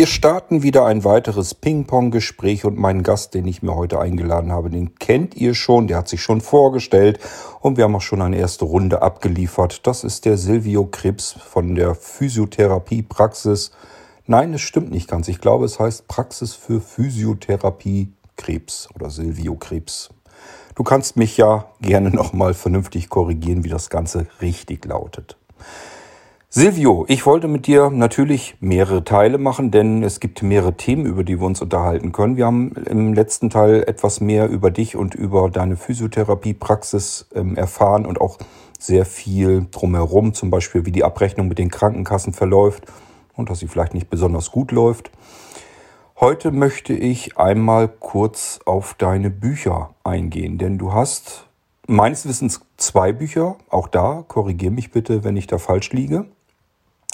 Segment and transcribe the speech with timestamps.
[0.00, 4.70] Wir starten wieder ein weiteres Ping-Pong-Gespräch und meinen Gast, den ich mir heute eingeladen habe,
[4.70, 7.20] den kennt ihr schon, der hat sich schon vorgestellt
[7.60, 9.86] und wir haben auch schon eine erste Runde abgeliefert.
[9.86, 13.72] Das ist der Silvio Krebs von der Physiotherapie-Praxis.
[14.26, 15.28] Nein, es stimmt nicht ganz.
[15.28, 20.08] Ich glaube, es heißt Praxis für Physiotherapie Krebs oder Silvio Krebs.
[20.76, 25.36] Du kannst mich ja gerne nochmal vernünftig korrigieren, wie das Ganze richtig lautet.
[26.52, 31.22] Silvio, ich wollte mit dir natürlich mehrere Teile machen, denn es gibt mehrere Themen, über
[31.22, 32.36] die wir uns unterhalten können.
[32.36, 38.04] Wir haben im letzten Teil etwas mehr über dich und über deine Physiotherapiepraxis ähm, erfahren
[38.04, 38.38] und auch
[38.80, 42.84] sehr viel drumherum, zum Beispiel wie die Abrechnung mit den Krankenkassen verläuft
[43.36, 45.12] und dass sie vielleicht nicht besonders gut läuft.
[46.18, 51.46] Heute möchte ich einmal kurz auf deine Bücher eingehen, denn du hast
[51.86, 56.26] meines Wissens zwei Bücher, auch da, korrigiere mich bitte, wenn ich da falsch liege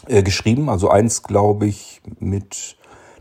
[0.06, 0.68] äh, geschrieben.
[0.68, 2.76] Also eins, glaube ich, mit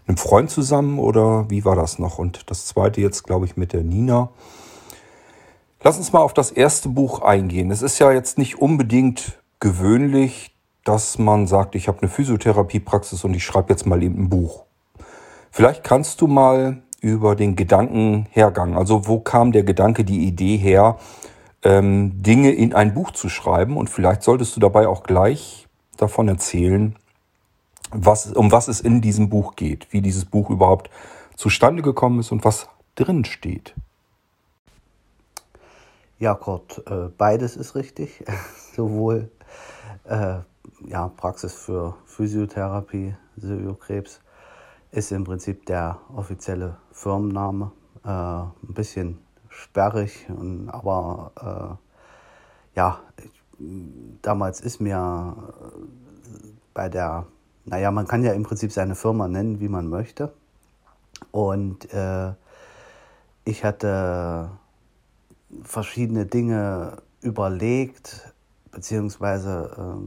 [0.07, 2.19] einem Freund zusammen oder wie war das noch?
[2.19, 4.29] Und das zweite jetzt, glaube ich, mit der Nina.
[5.81, 7.71] Lass uns mal auf das erste Buch eingehen.
[7.71, 13.33] Es ist ja jetzt nicht unbedingt gewöhnlich, dass man sagt, ich habe eine Physiotherapiepraxis und
[13.33, 14.65] ich schreibe jetzt mal eben ein Buch.
[15.51, 20.97] Vielleicht kannst du mal über den Gedankenhergang, also wo kam der Gedanke, die Idee her,
[21.63, 25.64] ähm, Dinge in ein Buch zu schreiben und vielleicht solltest du dabei auch gleich
[25.97, 26.95] davon erzählen,
[27.91, 30.89] was, um was es in diesem Buch geht, wie dieses Buch überhaupt
[31.35, 33.75] zustande gekommen ist und was drin steht.
[36.17, 38.23] Ja, Kurt, äh, beides ist richtig.
[38.75, 39.29] Sowohl
[40.05, 40.37] äh,
[40.85, 44.21] ja, Praxis für Physiotherapie, Silviokrebs,
[44.91, 47.71] ist im Prinzip der offizielle Firmenname.
[48.05, 50.27] Äh, ein bisschen sperrig,
[50.67, 51.79] aber
[52.73, 52.99] äh, ja,
[54.21, 57.25] damals ist mir äh, bei der,
[57.65, 60.33] naja, man kann ja im Prinzip seine Firma nennen, wie man möchte.
[61.31, 62.33] Und äh,
[63.45, 64.49] ich hatte
[65.63, 68.33] verschiedene Dinge überlegt,
[68.71, 69.97] beziehungsweise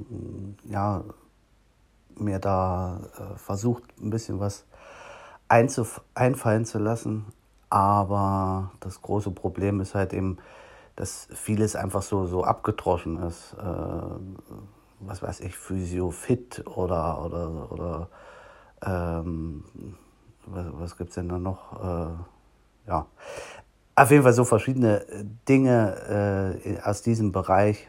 [0.66, 1.04] äh, ja,
[2.16, 4.64] mir da äh, versucht, ein bisschen was
[5.48, 7.26] einfallen zu lassen.
[7.70, 10.38] Aber das große Problem ist halt eben,
[10.98, 13.54] dass vieles einfach so, so abgedroschen ist.
[13.54, 13.64] Äh,
[15.00, 18.08] was weiß ich, Physiofit oder, oder, oder
[18.84, 19.62] ähm,
[20.46, 21.80] was, was gibt es denn da noch?
[21.80, 23.06] Äh, ja,
[23.94, 25.06] auf jeden Fall so verschiedene
[25.48, 27.88] Dinge äh, aus diesem Bereich.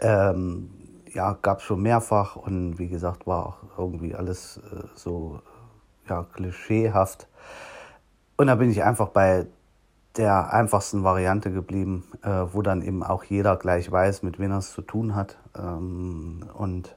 [0.00, 0.70] Ähm,
[1.12, 5.42] ja, gab es schon mehrfach und wie gesagt, war auch irgendwie alles äh, so
[6.08, 7.28] ja, klischeehaft.
[8.38, 9.46] Und da bin ich einfach bei
[10.18, 14.58] der einfachsten Variante geblieben, äh, wo dann eben auch jeder gleich weiß, mit wem er
[14.58, 15.38] es zu tun hat.
[15.56, 16.96] Ähm, und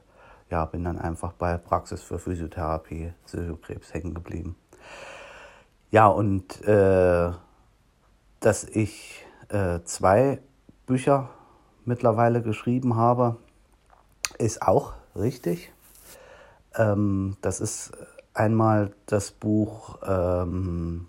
[0.50, 4.56] ja, bin dann einfach bei Praxis für Physiotherapie, Psychokrebs hängen geblieben.
[5.90, 7.30] Ja, und äh,
[8.40, 10.40] dass ich äh, zwei
[10.86, 11.30] Bücher
[11.84, 13.36] mittlerweile geschrieben habe,
[14.38, 15.72] ist auch richtig.
[16.74, 17.92] Ähm, das ist
[18.34, 21.08] einmal das Buch ähm,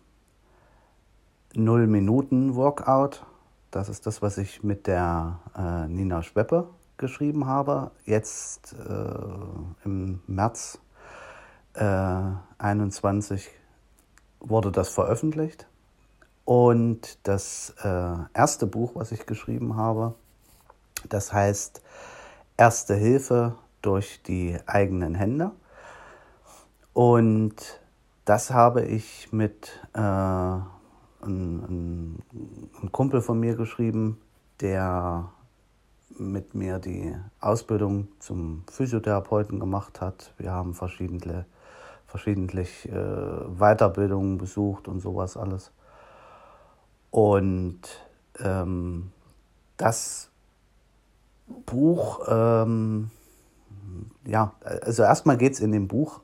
[1.56, 3.26] Null Minuten Workout.
[3.70, 7.92] Das ist das, was ich mit der äh, Nina Schweppe geschrieben habe.
[8.06, 10.80] Jetzt äh, im März
[11.76, 12.24] äh,
[12.58, 13.50] 21
[14.40, 15.68] wurde das veröffentlicht.
[16.44, 20.16] Und das äh, erste Buch, was ich geschrieben habe,
[21.08, 21.82] das heißt
[22.56, 25.52] Erste Hilfe durch die eigenen Hände.
[26.94, 27.56] Und
[28.26, 30.60] das habe ich mit äh,
[31.26, 32.24] ein,
[32.82, 34.20] ein, Kumpel von mir geschrieben,
[34.60, 35.30] der
[36.18, 40.34] mit mir die Ausbildung zum Physiotherapeuten gemacht hat.
[40.38, 41.46] Wir haben verschiedene,
[42.06, 42.92] verschiedentlich äh,
[43.58, 45.72] Weiterbildungen besucht und sowas alles.
[47.10, 47.82] Und
[48.40, 49.12] ähm,
[49.78, 50.30] das
[51.66, 53.10] Buch, ähm,
[54.26, 56.22] ja, also erstmal geht es in dem Buch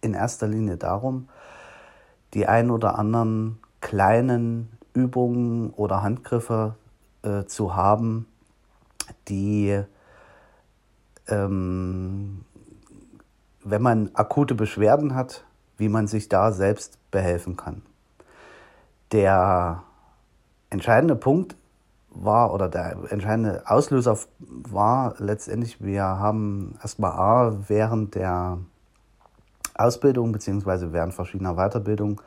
[0.00, 1.28] in erster Linie darum,
[2.34, 6.74] die ein oder anderen kleinen Übungen oder Handgriffe
[7.22, 8.26] äh, zu haben,
[9.28, 9.78] die,
[11.28, 12.44] ähm,
[13.62, 15.44] wenn man akute Beschwerden hat,
[15.76, 17.82] wie man sich da selbst behelfen kann.
[19.12, 19.82] Der
[20.70, 21.54] entscheidende Punkt
[22.08, 28.58] war oder der entscheidende Auslöser war letztendlich, wir haben erstmal A, während der
[29.74, 32.18] Ausbildung beziehungsweise während verschiedener Weiterbildungen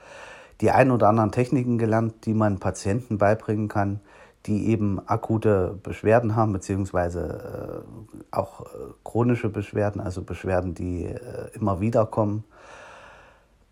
[0.62, 4.00] die ein oder anderen Techniken gelernt, die man Patienten beibringen kann,
[4.46, 8.66] die eben akute Beschwerden haben, beziehungsweise äh, auch äh,
[9.04, 12.44] chronische Beschwerden, also Beschwerden, die äh, immer wieder kommen.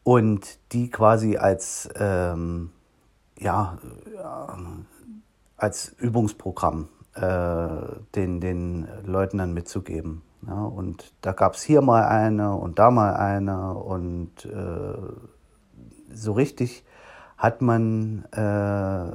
[0.06, 2.70] und die quasi als, ähm,
[3.40, 3.78] ja,
[5.58, 7.68] als Übungsprogramm äh,
[8.14, 10.22] den, den Leuten dann mitzugeben.
[10.48, 14.94] Ja, und da gab es hier mal eine und da mal eine und äh,
[16.16, 16.84] so richtig
[17.38, 19.12] hat man äh,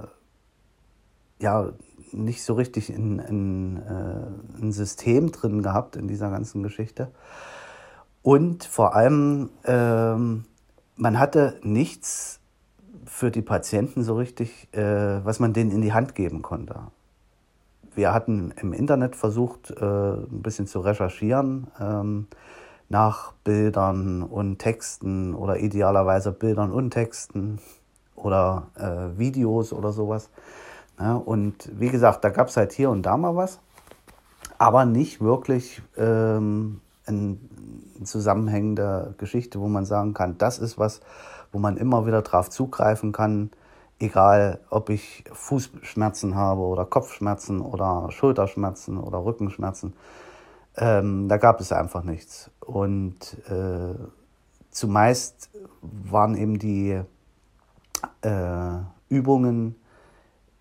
[1.43, 1.73] ja
[2.13, 7.11] nicht so richtig in, in, äh, ein System drin gehabt in dieser ganzen Geschichte.
[8.23, 10.45] Und vor allem, ähm,
[10.97, 12.41] man hatte nichts
[13.07, 16.81] für die Patienten so richtig, äh, was man denen in die Hand geben konnte.
[17.95, 22.29] Wir hatten im Internet versucht, äh, ein bisschen zu recherchieren ähm,
[22.91, 27.61] nach Bildern und Texten oder idealerweise Bildern und Texten
[28.17, 30.29] oder äh, Videos oder sowas.
[30.99, 33.61] Ja, und wie gesagt, da gab es halt hier und da mal was,
[34.59, 37.39] aber nicht wirklich ähm, eine
[38.03, 41.01] zusammenhängende Geschichte, wo man sagen kann, das ist was,
[41.53, 43.51] wo man immer wieder drauf zugreifen kann,
[44.01, 49.95] egal ob ich Fußschmerzen habe oder Kopfschmerzen oder Schulterschmerzen oder Rückenschmerzen.
[50.77, 52.51] Ähm, da gab es einfach nichts.
[52.61, 53.95] Und äh,
[54.71, 55.51] zumeist
[55.83, 57.01] waren eben die
[58.23, 58.79] äh,
[59.09, 59.77] Übungen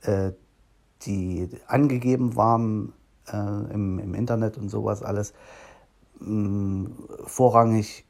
[0.01, 0.31] äh,
[1.03, 2.94] die angegeben waren
[3.31, 3.38] äh,
[3.73, 5.33] im, im Internet und sowas alles,
[6.19, 6.89] mh,
[7.25, 8.05] vorrangig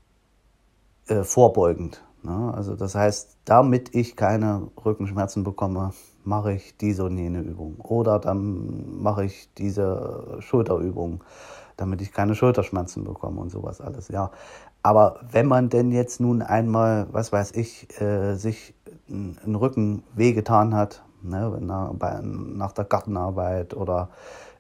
[1.08, 2.04] äh, vorbeugend.
[2.24, 2.54] Ne?
[2.56, 5.94] Also das heißt, damit ich keine Rückenschmerzen bekomme,
[6.24, 7.80] mache ich diese und jene Übung.
[7.80, 11.24] Oder dann mache ich diese Schulterübung,
[11.80, 14.10] damit ich keine Schulterschmerzen bekomme und sowas alles.
[14.10, 14.32] Ja.
[14.84, 18.74] Aber wenn man denn jetzt nun einmal, was weiß ich, äh, sich
[19.10, 24.10] einen Rücken wehgetan hat, ne, nach, bei, nach der Gartenarbeit oder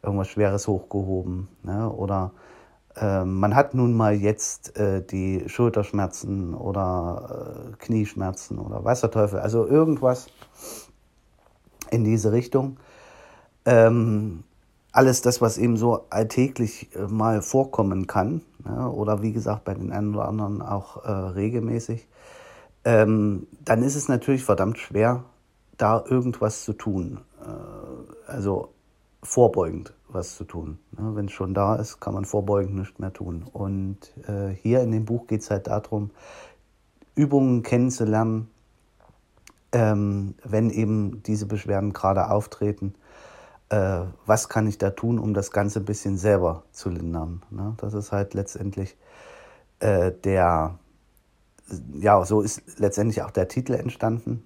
[0.01, 1.47] irgendwas Schweres hochgehoben.
[1.63, 2.31] Ne, oder
[2.95, 9.11] äh, man hat nun mal jetzt äh, die Schulterschmerzen oder äh, Knieschmerzen oder weiß der
[9.11, 10.27] Teufel, also irgendwas
[11.91, 12.77] in diese Richtung.
[13.65, 14.43] Ähm,
[14.91, 19.73] alles das, was eben so alltäglich äh, mal vorkommen kann, ne, oder wie gesagt bei
[19.73, 22.07] den einen oder anderen auch äh, regelmäßig,
[22.85, 25.23] ähm, dann ist es natürlich verdammt schwer,
[25.77, 27.21] da irgendwas zu tun.
[27.41, 28.69] Äh, also
[29.21, 30.79] vorbeugend was zu tun.
[30.97, 31.15] Ne?
[31.15, 33.45] Wenn es schon da ist, kann man vorbeugend nichts mehr tun.
[33.51, 33.97] Und
[34.27, 36.11] äh, hier in dem Buch geht es halt darum,
[37.15, 38.49] Übungen kennenzulernen,
[39.71, 42.95] ähm, wenn eben diese Beschwerden gerade auftreten.
[43.69, 47.43] Äh, was kann ich da tun, um das Ganze ein bisschen selber zu lindern?
[47.51, 47.75] Ne?
[47.77, 48.97] Das ist halt letztendlich
[49.79, 50.79] äh, der,
[51.93, 54.43] ja, so ist letztendlich auch der Titel entstanden.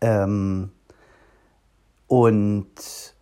[0.00, 0.70] Ähm,
[2.06, 3.14] und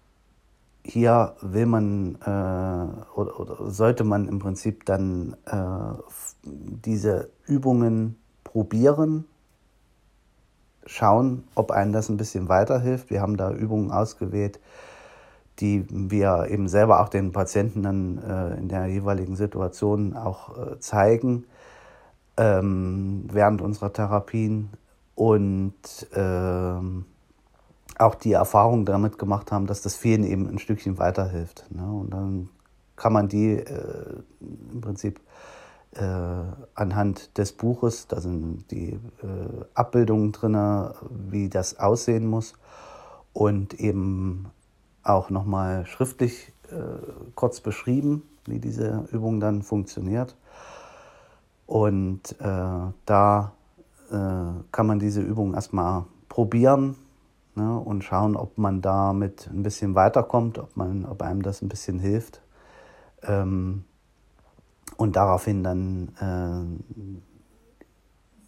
[0.84, 5.98] hier will man äh, oder, oder, sollte man im Prinzip dann äh,
[6.44, 9.24] diese Übungen probieren,
[10.86, 13.10] schauen, ob einem das ein bisschen weiterhilft.
[13.10, 14.60] Wir haben da Übungen ausgewählt,
[15.60, 20.80] die wir eben selber auch den Patienten dann äh, in der jeweiligen Situation auch äh,
[20.80, 21.44] zeigen
[22.36, 24.70] ähm, während unserer Therapien
[25.14, 25.74] und
[26.14, 27.04] ähm,
[27.98, 31.66] auch die Erfahrung damit gemacht haben, dass das vielen eben ein Stückchen weiterhilft.
[31.70, 31.84] Ne?
[31.84, 32.48] Und dann
[32.96, 34.16] kann man die äh,
[34.72, 35.20] im Prinzip
[35.96, 42.54] anhand des Buches, da sind die äh, Abbildungen drin, wie das aussehen muss
[43.32, 44.46] und eben
[45.02, 46.74] auch nochmal schriftlich äh,
[47.34, 50.36] kurz beschrieben, wie diese Übung dann funktioniert.
[51.66, 53.52] Und äh, da
[54.10, 54.14] äh,
[54.72, 56.96] kann man diese Übung erstmal probieren
[57.54, 61.68] ne, und schauen, ob man damit ein bisschen weiterkommt, ob, man, ob einem das ein
[61.68, 62.40] bisschen hilft.
[63.22, 63.84] Ähm,
[64.96, 66.80] und daraufhin dann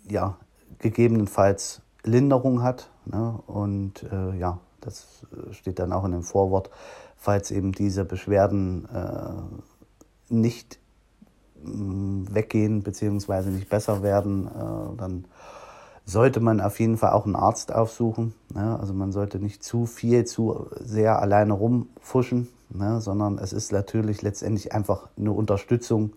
[0.09, 0.37] äh, ja,
[0.79, 2.91] gegebenenfalls Linderung hat.
[3.05, 6.71] Ne, und äh, ja, das steht dann auch in dem Vorwort,
[7.17, 10.79] falls eben diese Beschwerden äh, nicht
[11.63, 13.51] mm, weggehen bzw.
[13.51, 15.27] nicht besser werden, äh, dann
[16.05, 18.35] sollte man auf jeden Fall auch einen Arzt aufsuchen.
[18.55, 18.79] Ne?
[18.79, 23.01] Also man sollte nicht zu viel, zu sehr alleine rumfuschen, ne?
[23.01, 26.13] sondern es ist natürlich letztendlich einfach eine Unterstützung,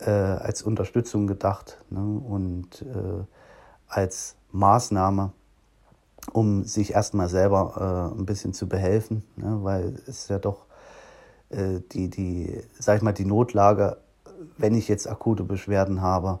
[0.00, 2.00] äh, als Unterstützung gedacht ne?
[2.00, 3.24] und äh,
[3.88, 5.32] als Maßnahme,
[6.32, 9.58] um sich erstmal selber äh, ein bisschen zu behelfen, ne?
[9.62, 10.66] weil es ja doch
[11.50, 13.98] äh, die, die, sag ich mal, die Notlage,
[14.56, 16.38] wenn ich jetzt akute Beschwerden habe,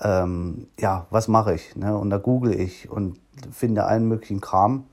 [0.00, 1.76] ähm, ja, was mache ich?
[1.76, 1.96] Ne?
[1.96, 3.18] Und da google ich und
[3.50, 4.84] finde allen möglichen Kram.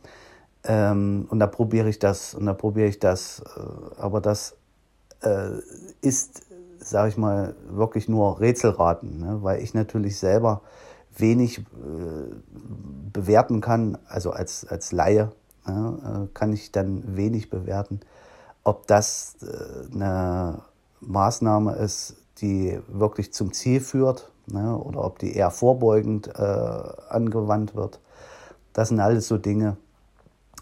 [0.63, 3.41] Ähm, und da probiere ich das und da probiere ich das.
[3.55, 4.55] Äh, aber das
[5.21, 5.59] äh,
[6.01, 6.41] ist,
[6.79, 9.39] sage ich mal, wirklich nur Rätselraten, ne?
[9.41, 10.61] weil ich natürlich selber
[11.17, 11.63] wenig äh,
[13.11, 15.31] bewerten kann, also als, als Laie
[15.67, 17.99] ja, äh, kann ich dann wenig bewerten,
[18.63, 20.61] ob das äh, eine
[21.01, 27.75] Maßnahme ist, die wirklich zum Ziel führt ne, oder ob die eher vorbeugend äh, angewandt
[27.75, 27.99] wird.
[28.73, 29.77] Das sind alles so Dinge,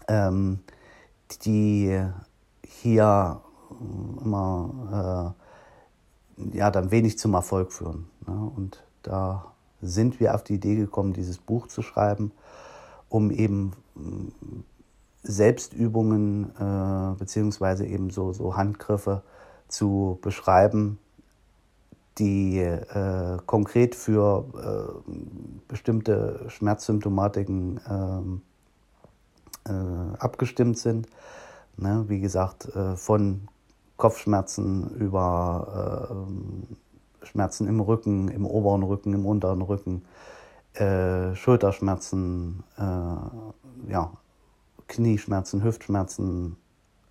[0.08, 0.60] ähm,
[1.42, 2.00] die
[2.66, 3.40] hier
[4.24, 5.47] immer äh,
[6.52, 8.06] ja, dann wenig zum Erfolg führen.
[8.26, 8.50] Ne?
[8.56, 12.32] Und da sind wir auf die Idee gekommen, dieses Buch zu schreiben,
[13.08, 13.72] um eben
[15.22, 19.22] Selbstübungen äh, beziehungsweise eben so, so Handgriffe
[19.68, 20.98] zu beschreiben,
[22.18, 25.12] die äh, konkret für äh,
[25.68, 28.42] bestimmte Schmerzsymptomatiken ähm,
[29.66, 31.06] äh, abgestimmt sind.
[31.76, 32.04] Ne?
[32.08, 33.48] Wie gesagt, äh, von
[33.98, 36.08] Kopfschmerzen über
[37.20, 40.02] äh, Schmerzen im Rücken, im oberen Rücken, im unteren Rücken,
[41.34, 42.62] Schulterschmerzen,
[43.88, 44.12] ja,
[44.88, 46.56] Knieschmerzen, Hüftschmerzen.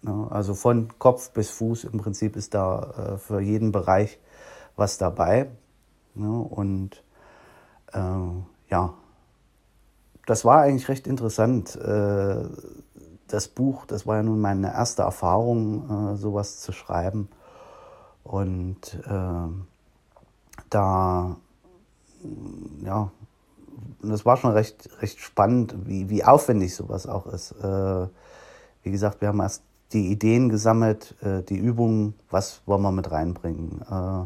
[0.01, 0.27] Ne?
[0.29, 4.19] Also von Kopf bis Fuß im Prinzip ist da äh, für jeden Bereich
[4.75, 5.49] was dabei.
[6.15, 6.29] Ne?
[6.31, 7.03] Und
[7.93, 7.99] äh,
[8.69, 8.93] ja,
[10.25, 11.77] das war eigentlich recht interessant.
[13.27, 17.29] Das Buch, das war ja nun meine erste Erfahrung, äh, sowas zu schreiben.
[18.23, 19.49] Und äh,
[20.69, 21.37] da
[22.83, 23.11] ja,
[24.01, 27.51] das war schon recht, recht spannend, wie, wie aufwendig sowas auch ist.
[27.51, 28.07] Äh,
[28.83, 33.11] wie gesagt, wir haben erst die Ideen gesammelt, äh, die Übungen, was wollen wir mit
[33.11, 33.81] reinbringen.
[33.89, 34.25] Äh,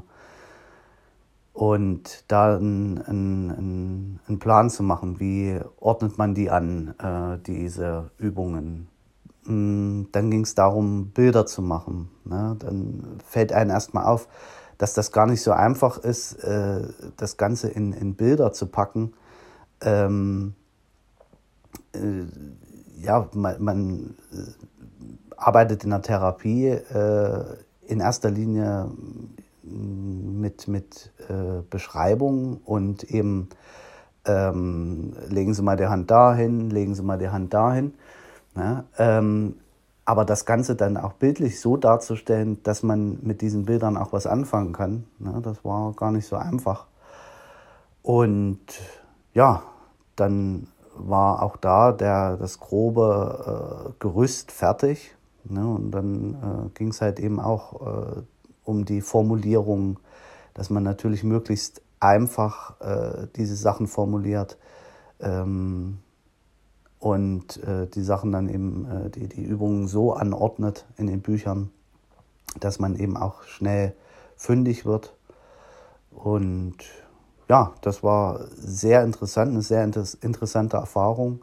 [1.53, 8.87] und da einen, einen Plan zu machen, wie ordnet man die an, äh, diese Übungen.
[9.45, 12.09] Mm, dann ging es darum, Bilder zu machen.
[12.25, 12.55] Ne?
[12.59, 14.27] Dann fällt einem erstmal auf,
[14.77, 16.81] dass das gar nicht so einfach ist, äh,
[17.17, 19.13] das Ganze in, in Bilder zu packen
[19.81, 20.53] ähm,
[21.93, 22.25] äh,
[23.01, 27.43] ja, man, man äh, arbeitet in der Therapie äh,
[27.87, 28.91] in erster Linie
[29.63, 33.49] mit, mit äh, Beschreibung und eben
[34.25, 37.95] ähm, legen Sie mal die Hand dahin, legen Sie mal die Hand dahin.
[38.55, 39.55] Ja, ähm,
[40.03, 44.27] aber das Ganze dann auch bildlich so darzustellen, dass man mit diesen Bildern auch was
[44.27, 46.87] anfangen kann, ne, das war gar nicht so einfach.
[48.01, 48.59] Und
[49.33, 49.63] ja,
[50.15, 55.15] dann war auch da der, das grobe äh, Gerüst fertig.
[55.45, 55.65] Ne?
[55.65, 58.21] Und dann äh, ging es halt eben auch äh,
[58.63, 59.99] um die Formulierung,
[60.53, 64.57] dass man natürlich möglichst einfach äh, diese Sachen formuliert
[65.19, 65.99] ähm,
[67.01, 71.71] und äh, die Sachen dann eben, äh, die, die Übungen so anordnet in den Büchern,
[72.59, 73.95] dass man eben auch schnell
[74.35, 75.15] fündig wird.
[76.11, 76.75] Und
[77.49, 81.41] ja, das war sehr interessant, eine sehr inter interessante Erfahrung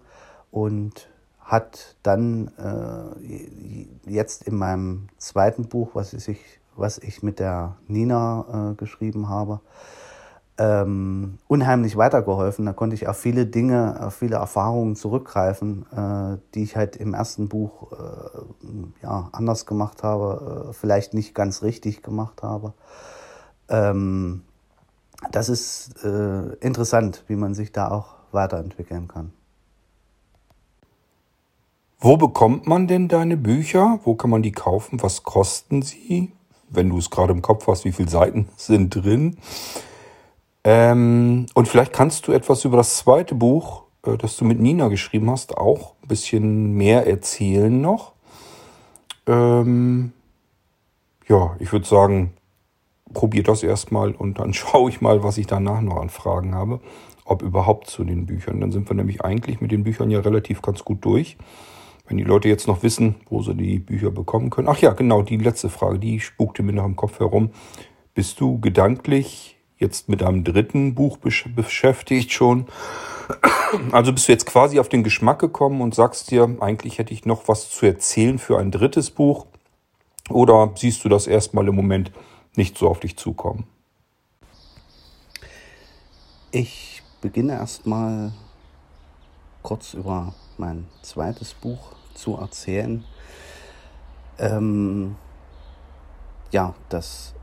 [0.52, 1.08] und
[1.40, 6.38] hat dann äh, jetzt in meinem zweiten Buch, was ich,
[6.76, 9.60] was ich mit der Nina äh, geschrieben habe,
[10.58, 12.66] ähm, unheimlich weitergeholfen.
[12.66, 17.14] Da konnte ich auf viele Dinge, auf viele Erfahrungen zurückgreifen, äh, die ich halt im
[17.14, 22.74] ersten Buch äh, ja, anders gemacht habe, äh, vielleicht nicht ganz richtig gemacht habe.
[23.68, 24.42] Ähm,
[25.30, 29.32] das ist äh, interessant, wie man sich da auch weiterentwickeln kann.
[32.00, 33.98] Wo bekommt man denn deine Bücher?
[34.04, 35.02] Wo kann man die kaufen?
[35.02, 36.32] Was kosten sie?
[36.70, 39.38] Wenn du es gerade im Kopf hast, wie viele Seiten sind drin?
[40.70, 44.88] Ähm, und vielleicht kannst du etwas über das zweite Buch, äh, das du mit Nina
[44.88, 48.12] geschrieben hast, auch ein bisschen mehr erzählen noch.
[49.26, 50.12] Ähm,
[51.26, 52.34] ja, ich würde sagen,
[53.14, 56.80] probiere das erstmal und dann schaue ich mal, was ich danach noch an Fragen habe.
[57.24, 58.60] Ob überhaupt zu den Büchern.
[58.60, 61.38] Dann sind wir nämlich eigentlich mit den Büchern ja relativ ganz gut durch.
[62.06, 64.68] Wenn die Leute jetzt noch wissen, wo sie die Bücher bekommen können.
[64.68, 67.52] Ach ja, genau, die letzte Frage, die spukte mir noch im Kopf herum.
[68.12, 72.66] Bist du gedanklich jetzt mit einem dritten Buch beschäftigt schon?
[73.92, 77.26] Also bist du jetzt quasi auf den Geschmack gekommen und sagst dir, eigentlich hätte ich
[77.26, 79.46] noch was zu erzählen für ein drittes Buch?
[80.30, 82.10] Oder siehst du das erstmal im Moment
[82.56, 83.66] nicht so auf dich zukommen?
[86.50, 88.32] Ich beginne erstmal
[89.62, 93.04] kurz über mein zweites Buch zu erzählen.
[94.38, 95.16] Ähm,
[96.50, 97.34] ja, das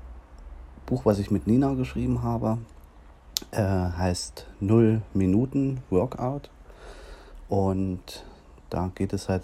[0.86, 2.60] Buch, was ich mit Nina geschrieben habe,
[3.52, 6.52] äh, heißt Null Minuten Workout.
[7.50, 8.24] Und
[8.70, 9.44] da geht es halt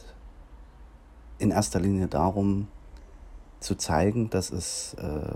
[1.40, 2.68] in erster Linie darum,
[3.60, 5.34] zu zeigen, dass es äh,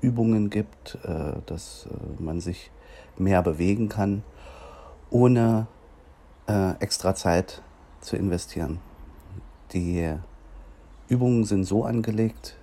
[0.00, 2.70] Übungen gibt, äh, dass äh, man sich
[3.16, 4.22] mehr bewegen kann,
[5.10, 5.66] ohne
[6.46, 7.62] äh, extra Zeit
[8.00, 8.78] zu investieren.
[9.72, 10.14] Die
[11.08, 12.56] Übungen sind so angelegt,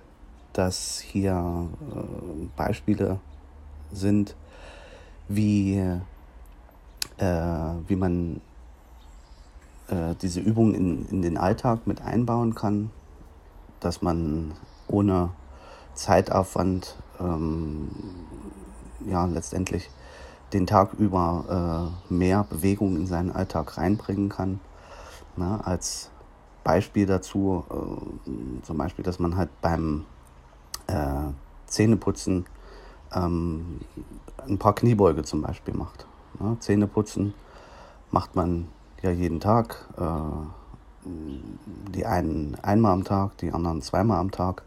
[0.56, 3.20] dass hier äh, Beispiele
[3.92, 4.34] sind,
[5.28, 5.76] wie,
[7.18, 8.40] äh, wie man
[9.88, 12.90] äh, diese Übungen in, in den Alltag mit einbauen kann,
[13.80, 14.52] dass man
[14.88, 15.30] ohne
[15.92, 17.90] Zeitaufwand ähm,
[19.06, 19.90] ja letztendlich
[20.54, 24.60] den Tag über äh, mehr Bewegung in seinen Alltag reinbringen kann.
[25.36, 26.10] Na, als
[26.64, 30.06] Beispiel dazu, äh, zum Beispiel, dass man halt beim
[30.86, 31.32] äh,
[31.66, 32.46] Zähneputzen
[33.14, 33.80] ähm,
[34.46, 36.06] ein paar Kniebeuge zum Beispiel macht.
[36.40, 37.34] Ja, Zähneputzen
[38.10, 38.68] macht man
[39.02, 39.88] ja jeden Tag.
[39.98, 40.02] Äh,
[41.94, 44.64] die einen einmal am Tag, die anderen zweimal am Tag.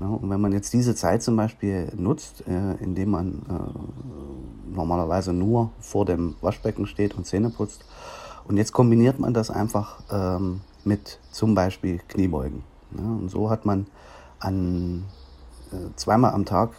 [0.00, 5.32] Ja, und wenn man jetzt diese Zeit zum Beispiel nutzt, äh, indem man äh, normalerweise
[5.32, 7.84] nur vor dem Waschbecken steht und Zähne putzt,
[8.46, 12.62] und jetzt kombiniert man das einfach ähm, mit zum Beispiel Kniebeugen.
[12.96, 13.86] Ja, und so hat man
[14.38, 15.04] an
[15.96, 16.70] zweimal am Tag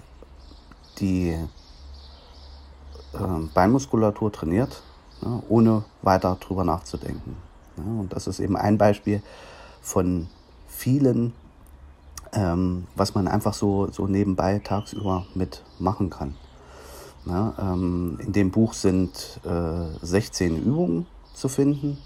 [1.00, 1.30] die
[3.14, 3.18] äh,
[3.54, 4.82] Beinmuskulatur trainiert,
[5.50, 7.38] ohne weiter drüber nachzudenken.
[7.76, 9.22] Und das ist eben ein Beispiel
[9.82, 10.28] von
[10.68, 11.34] vielen,
[12.34, 16.36] ähm, was man einfach so, so nebenbei tagsüber mitmachen kann.
[17.30, 21.98] Ähm, in dem Buch sind äh, 16 Übungen zu finden,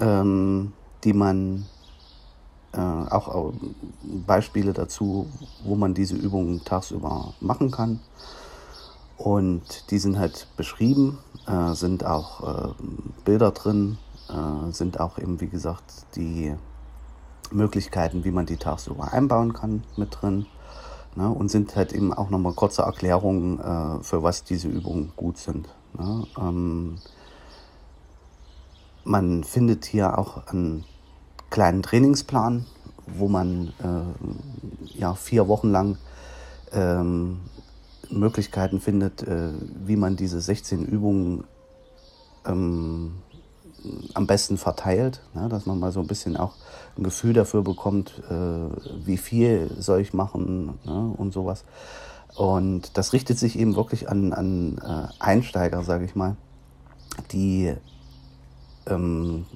[0.00, 0.72] ähm,
[1.04, 1.66] die man
[2.74, 3.52] äh, auch,
[4.26, 5.26] Beispiele dazu,
[5.64, 8.00] wo man diese Übungen tagsüber machen kann.
[9.16, 12.74] Und die sind halt beschrieben, äh, sind auch äh,
[13.24, 16.54] Bilder drin, äh, sind auch eben, wie gesagt, die
[17.50, 20.46] Möglichkeiten, wie man die tagsüber einbauen kann, mit drin.
[21.14, 21.28] Ne?
[21.28, 25.68] Und sind halt eben auch nochmal kurze Erklärungen, äh, für was diese Übungen gut sind.
[25.96, 26.26] Ne?
[26.36, 26.98] Ähm,
[29.04, 30.84] man findet hier auch einen
[31.50, 32.66] kleinen Trainingsplan,
[33.06, 35.98] wo man äh, ja, vier Wochen lang
[36.72, 37.40] ähm,
[38.10, 39.50] Möglichkeiten findet, äh,
[39.84, 41.44] wie man diese 16 Übungen
[42.46, 43.14] ähm,
[44.14, 45.48] am besten verteilt, ne?
[45.48, 46.54] dass man mal so ein bisschen auch
[46.96, 51.14] ein Gefühl dafür bekommt, äh, wie viel soll ich machen ne?
[51.16, 51.64] und sowas.
[52.34, 56.36] Und das richtet sich eben wirklich an, an äh, Einsteiger, sage ich mal,
[57.30, 57.74] die
[58.86, 59.46] ähm,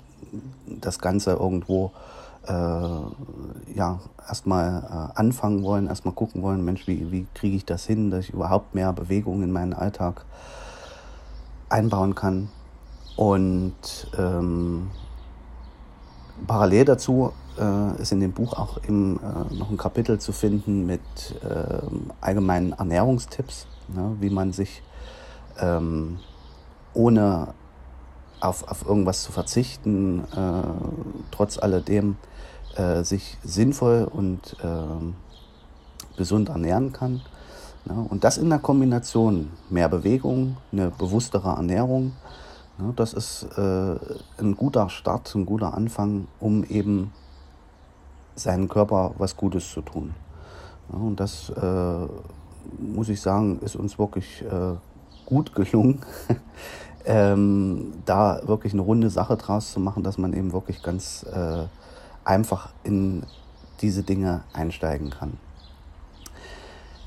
[0.66, 1.92] das Ganze irgendwo
[2.48, 7.84] äh, ja, erstmal äh, anfangen wollen, erstmal gucken wollen, Mensch, wie, wie kriege ich das
[7.84, 10.24] hin, dass ich überhaupt mehr Bewegung in meinen Alltag
[11.68, 12.48] einbauen kann.
[13.16, 13.74] Und
[14.16, 14.90] ähm,
[16.46, 20.86] parallel dazu äh, ist in dem Buch auch eben, äh, noch ein Kapitel zu finden
[20.86, 21.00] mit
[21.42, 21.80] äh,
[22.20, 24.82] allgemeinen Ernährungstipps, ne, wie man sich
[25.60, 26.18] ähm,
[26.94, 27.54] ohne
[28.40, 30.62] auf, auf irgendwas zu verzichten, äh,
[31.30, 32.16] trotz alledem
[32.78, 37.20] äh, sich sinnvoll und äh, gesund ernähren kann.
[37.86, 42.12] Ja, und das in der Kombination mehr Bewegung, eine bewusstere Ernährung,
[42.78, 43.96] ja, das ist äh,
[44.38, 47.12] ein guter Start, ein guter Anfang, um eben
[48.36, 50.14] seinem Körper was Gutes zu tun.
[50.92, 52.06] Ja, und das äh,
[52.78, 54.76] muss ich sagen, ist uns wirklich äh,
[55.26, 56.00] gut gelungen.
[57.04, 61.64] ähm, da wirklich eine runde Sache draus zu machen, dass man eben wirklich ganz äh,
[62.28, 63.24] einfach in
[63.80, 65.38] diese Dinge einsteigen kann.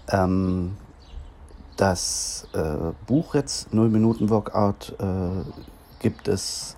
[0.10, 0.78] Ähm,
[1.78, 5.46] das äh, Buch jetzt, 0 Minuten Workout, äh,
[6.00, 6.76] gibt es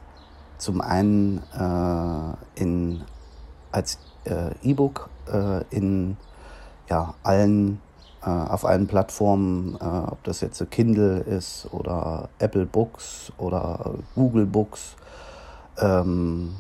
[0.58, 3.04] zum einen äh, in,
[3.72, 6.18] als äh, E-Book äh, in
[6.90, 7.82] ja, allen
[8.22, 14.96] äh, auf allen Plattformen, ob das jetzt Kindle ist oder Apple Books oder Google Books,
[15.78, 16.56] ähm,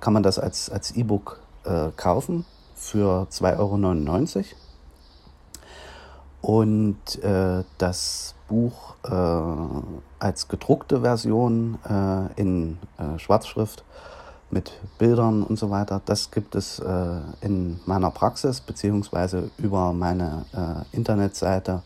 [0.00, 4.44] kann man das als, als E-Book äh, kaufen für 2,99 Euro.
[6.40, 9.10] Und äh, das Buch äh,
[10.18, 12.78] als gedruckte Version äh, in
[13.18, 13.84] Schwarzschrift
[14.50, 16.02] mit Bildern und so weiter.
[16.04, 21.82] Das gibt es äh, in meiner Praxis beziehungsweise über meine äh, Internetseite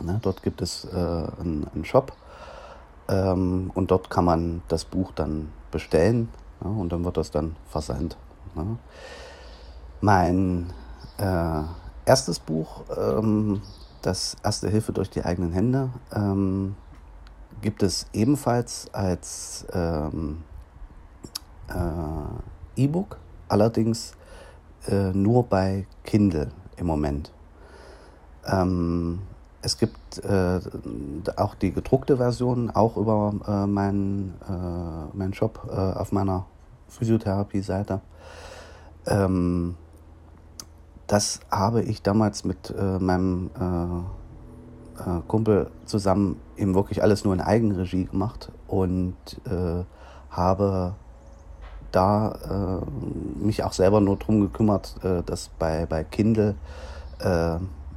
[0.01, 2.13] Ne, dort gibt es äh, einen, einen, Shop
[3.07, 6.29] ähm, und dort kann man das Buch dann bestellen
[6.63, 8.17] ja, und dann wird das dann versandt.
[8.55, 8.77] Ne.
[10.01, 10.73] Mein
[11.17, 11.61] äh,
[12.05, 13.61] erstes Buch ähm,
[14.01, 16.75] das Erste Hilfe durch die eigenen Hände ähm,
[17.61, 20.43] gibt es ebenfalls als ähm,
[21.69, 24.13] äh, E-Book, allerdings
[24.87, 27.31] äh, nur bei Kindle im Moment.
[28.45, 29.21] Ähm,
[29.65, 30.59] es gibt äh,
[31.37, 36.45] auch die gedruckte Version, auch über äh, meinen, äh, meinen Shop äh, auf meiner
[36.89, 37.99] Physiotherapie-Seite.
[39.07, 39.75] Ähm,
[41.07, 43.49] das habe ich damals mit äh, meinem
[44.97, 49.15] äh, Kumpel zusammen eben wirklich alles nur in Eigenregie gemacht und
[50.29, 50.95] habe
[51.91, 52.81] da
[53.35, 56.55] mich auch selber nur darum gekümmert, das bei, bei Kindle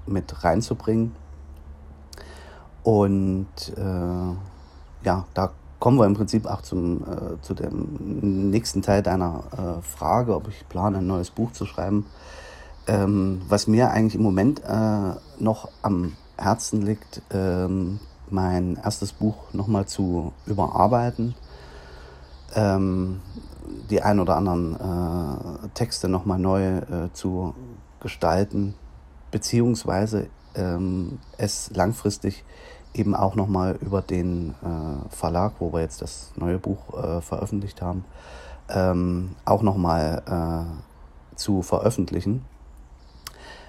[0.07, 1.15] mit reinzubringen.
[2.83, 9.03] Und äh, ja, da kommen wir im Prinzip auch zum, äh, zu dem nächsten Teil
[9.03, 12.07] deiner äh, Frage, ob ich plane, ein neues Buch zu schreiben.
[12.87, 19.53] Ähm, was mir eigentlich im Moment äh, noch am Herzen liegt, ähm, mein erstes Buch
[19.53, 21.35] nochmal zu überarbeiten,
[22.55, 23.21] ähm,
[23.91, 27.55] die ein oder anderen äh, Texte nochmal neu äh, zu
[28.01, 28.75] gestalten,
[29.31, 32.45] beziehungsweise ähm, es langfristig
[32.99, 37.83] eben auch nochmal über den äh, Verlag, wo wir jetzt das neue Buch äh, veröffentlicht
[37.83, 38.05] haben,
[38.69, 42.45] ähm, auch nochmal äh, zu veröffentlichen.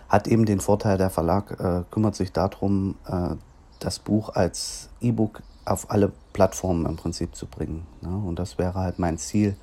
[0.09, 3.35] Hat eben den Vorteil, der Verlag äh, kümmert sich darum, äh,
[3.79, 7.85] das Buch als E-Book auf alle Plattformen im Prinzip zu bringen.
[8.01, 8.09] Ne?
[8.09, 9.55] Und das wäre halt mein Ziel,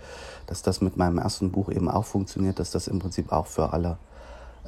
[0.47, 3.73] dass das mit meinem ersten Buch eben auch funktioniert, dass das im Prinzip auch für
[3.73, 3.99] alle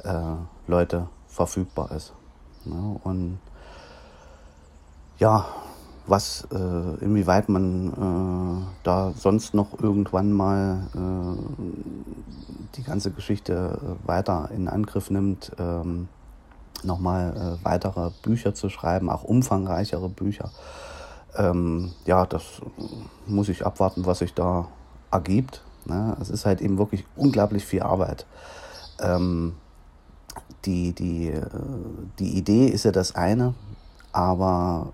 [0.03, 0.35] äh,
[0.67, 2.13] Leute verfügbar ist.
[2.65, 2.99] Ne?
[3.03, 3.39] Und
[5.19, 5.45] ja,
[6.07, 14.07] was, äh, inwieweit man äh, da sonst noch irgendwann mal äh, die ganze Geschichte äh,
[14.07, 16.07] weiter in Angriff nimmt, ähm,
[16.83, 20.49] nochmal äh, weitere Bücher zu schreiben, auch umfangreichere Bücher.
[21.35, 22.61] Ähm, ja, das
[23.27, 24.67] muss ich abwarten, was sich da
[25.11, 25.61] ergibt.
[25.85, 26.17] Ne?
[26.21, 28.25] Es ist halt eben wirklich unglaublich viel Arbeit.
[28.99, 29.55] Ähm,
[30.65, 31.45] die, die, äh,
[32.17, 33.53] die Idee ist ja das eine,
[34.11, 34.87] aber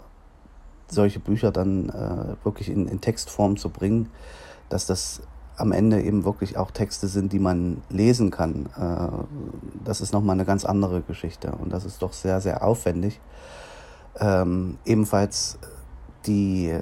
[0.96, 4.10] solche Bücher dann äh, wirklich in, in Textform zu bringen,
[4.70, 5.22] dass das
[5.58, 8.68] am Ende eben wirklich auch Texte sind, die man lesen kann.
[8.78, 13.20] Äh, das ist nochmal eine ganz andere Geschichte und das ist doch sehr, sehr aufwendig.
[14.20, 15.60] Ähm, ebenfalls
[16.26, 16.82] die äh,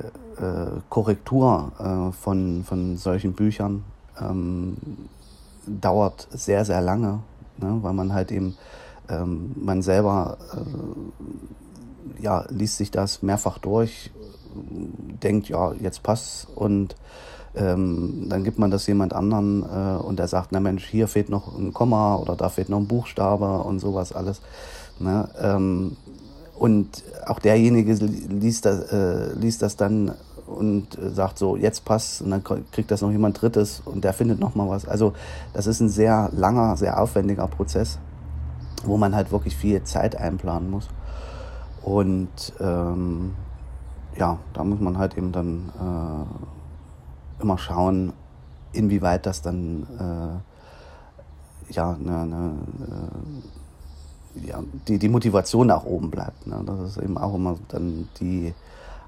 [0.89, 3.83] Korrektur äh, von, von solchen Büchern
[4.19, 4.77] ähm,
[5.65, 7.19] dauert sehr, sehr lange,
[7.57, 8.55] ne, weil man halt eben,
[9.09, 11.62] ähm, man selber äh,
[12.19, 14.11] ja, liest sich das mehrfach durch,
[15.23, 16.95] denkt, ja, jetzt passt und
[17.55, 21.29] ähm, dann gibt man das jemand anderen äh, und der sagt, na Mensch, hier fehlt
[21.29, 24.41] noch ein Komma oder da fehlt noch ein Buchstabe und sowas alles.
[24.99, 25.29] Ne?
[25.39, 25.95] Ähm,
[26.57, 30.13] und auch derjenige liest das, äh, liest das dann
[30.47, 34.39] und sagt so, jetzt passt und dann kriegt das noch jemand Drittes und der findet
[34.39, 34.87] noch mal was.
[34.87, 35.13] Also
[35.53, 37.97] das ist ein sehr langer, sehr aufwendiger Prozess,
[38.83, 40.89] wo man halt wirklich viel Zeit einplanen muss.
[41.83, 43.35] Und ähm,
[44.17, 48.13] ja, da muss man halt eben dann äh, immer schauen,
[48.71, 52.53] inwieweit das dann äh, ja, ne, ne,
[54.35, 56.47] äh, ja, die, die Motivation nach oben bleibt.
[56.47, 56.61] Ne?
[56.65, 58.53] Das ist eben auch immer dann die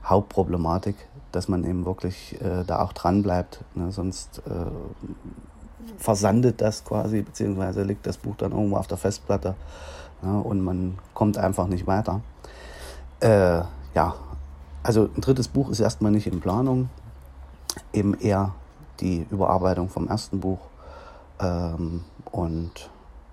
[0.03, 0.95] Hauptproblematik,
[1.31, 3.63] dass man eben wirklich äh, da auch dran bleibt.
[3.73, 3.91] Ne?
[3.91, 4.65] Sonst äh,
[5.97, 9.55] versandet das quasi, beziehungsweise liegt das Buch dann irgendwo auf der Festplatte
[10.21, 10.39] ne?
[10.39, 12.21] und man kommt einfach nicht weiter.
[13.19, 13.61] Äh,
[13.93, 14.15] ja,
[14.83, 16.89] also ein drittes Buch ist erstmal nicht in Planung,
[17.93, 18.53] eben eher
[18.99, 20.59] die Überarbeitung vom ersten Buch.
[21.39, 22.89] Ähm, und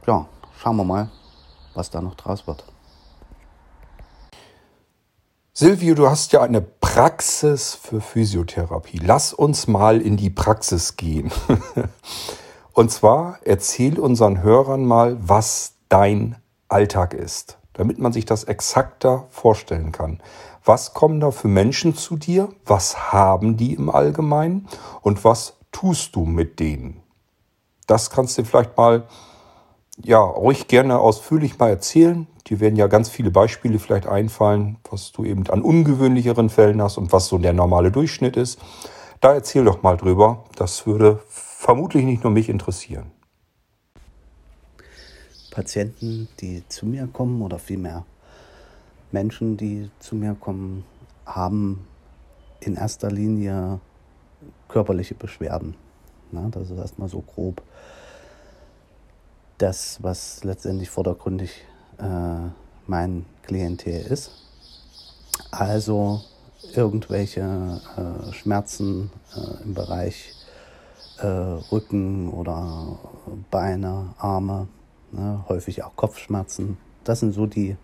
[0.06, 0.26] ja,
[0.58, 1.10] schauen wir mal,
[1.74, 2.64] was da noch draus wird.
[5.54, 8.98] Silvio, du hast ja eine Praxis für Physiotherapie.
[8.98, 11.30] Lass uns mal in die Praxis gehen.
[12.72, 16.36] Und zwar erzähl unseren Hörern mal, was dein
[16.68, 20.20] Alltag ist, damit man sich das exakter vorstellen kann.
[20.64, 22.48] Was kommen da für Menschen zu dir?
[22.64, 24.68] Was haben die im Allgemeinen?
[25.00, 27.02] Und was tust du mit denen?
[27.87, 29.04] Das kannst du vielleicht mal,
[30.02, 32.26] ja, ruhig gerne ausführlich mal erzählen.
[32.46, 36.98] Dir werden ja ganz viele Beispiele vielleicht einfallen, was du eben an ungewöhnlicheren Fällen hast
[36.98, 38.61] und was so der normale Durchschnitt ist.
[39.20, 40.44] Da erzähl doch mal drüber.
[40.56, 43.12] Das würde vermutlich nicht nur mich interessieren.
[45.52, 48.04] Patienten, die zu mir kommen oder vielmehr
[49.12, 50.84] Menschen, die zu mir kommen,
[51.26, 51.86] haben
[52.60, 53.78] in erster Linie
[54.68, 55.74] körperliche Beschwerden.
[56.32, 57.62] Na, das ist erstmal so grob
[59.58, 61.64] das, was letztendlich vordergründig
[61.98, 62.48] äh,
[62.86, 64.30] mein Klientel ist.
[65.50, 66.22] Also
[66.74, 70.34] irgendwelche äh, Schmerzen äh, im Bereich
[71.18, 72.98] äh, Rücken oder
[73.50, 74.66] Beine, Arme,
[75.12, 76.79] ne, häufig auch Kopfschmerzen.
[77.05, 77.77] Das sind so die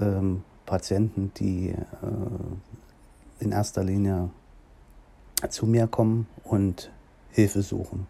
[0.00, 1.76] ähm, Patienten, die äh,
[3.40, 4.30] in erster Linie
[5.48, 6.90] zu mir kommen und
[7.30, 8.06] Hilfe suchen.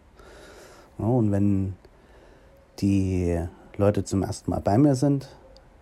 [0.99, 1.73] Ja, und wenn
[2.79, 3.39] die
[3.77, 5.29] Leute zum ersten Mal bei mir sind,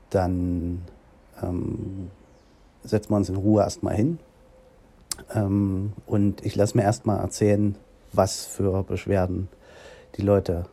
[0.10, 0.84] dann
[1.42, 2.12] ähm,
[2.84, 4.20] setzen wir uns in Ruhe erstmal hin
[5.34, 7.76] ähm, und ich lasse mir erstmal erzählen,
[8.14, 9.50] was für Beschwerden
[10.16, 10.66] die Leute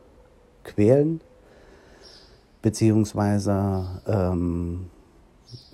[0.64, 1.20] quälen,
[2.62, 4.86] beziehungsweise ähm,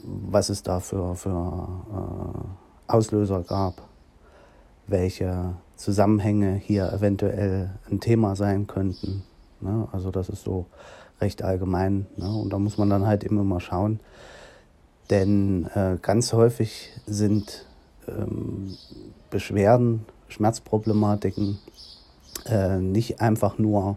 [0.04, 3.82] was es da für, für äh, Auslöser gab,
[4.86, 9.22] welche Zusammenhänge hier eventuell ein Thema sein könnten.
[9.60, 9.88] Ne?
[9.92, 10.66] Also das ist so
[11.20, 12.06] recht allgemein.
[12.16, 12.28] Ne?
[12.28, 14.00] Und da muss man dann halt immer mal schauen.
[15.10, 17.66] Denn äh, ganz häufig sind
[18.08, 18.76] ähm,
[19.30, 21.58] Beschwerden, Schmerzproblematiken
[22.46, 23.96] äh, nicht einfach nur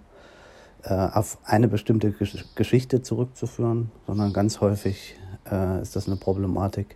[0.85, 5.15] äh, auf eine bestimmte Gesch Geschichte zurückzuführen, sondern ganz häufig
[5.51, 6.95] äh, ist das eine Problematik,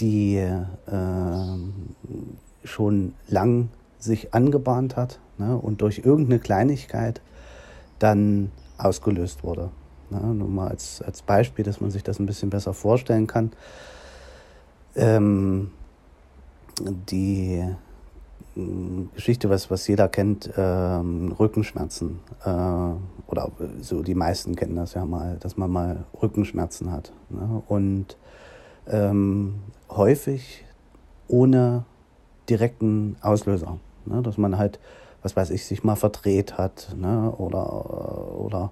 [0.00, 1.56] die äh,
[2.64, 7.20] schon lang sich angebahnt hat ne, und durch irgendeine Kleinigkeit
[7.98, 9.70] dann ausgelöst wurde.
[10.10, 13.52] Ne, nur mal als, als Beispiel, dass man sich das ein bisschen besser vorstellen kann.
[14.96, 15.70] Ähm,
[16.80, 17.64] die
[19.14, 22.20] Geschichte, was, was jeder kennt, ähm, Rückenschmerzen.
[22.44, 22.50] Äh,
[23.26, 27.12] oder so die meisten kennen das ja mal, dass man mal Rückenschmerzen hat.
[27.30, 27.62] Ne?
[27.66, 28.16] Und
[28.86, 29.56] ähm,
[29.90, 30.64] häufig
[31.26, 31.84] ohne
[32.48, 33.78] direkten Auslöser.
[34.06, 34.22] Ne?
[34.22, 34.78] Dass man halt,
[35.22, 37.32] was weiß ich, sich mal verdreht hat ne?
[37.36, 38.70] oder, oder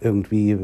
[0.00, 0.58] irgendwie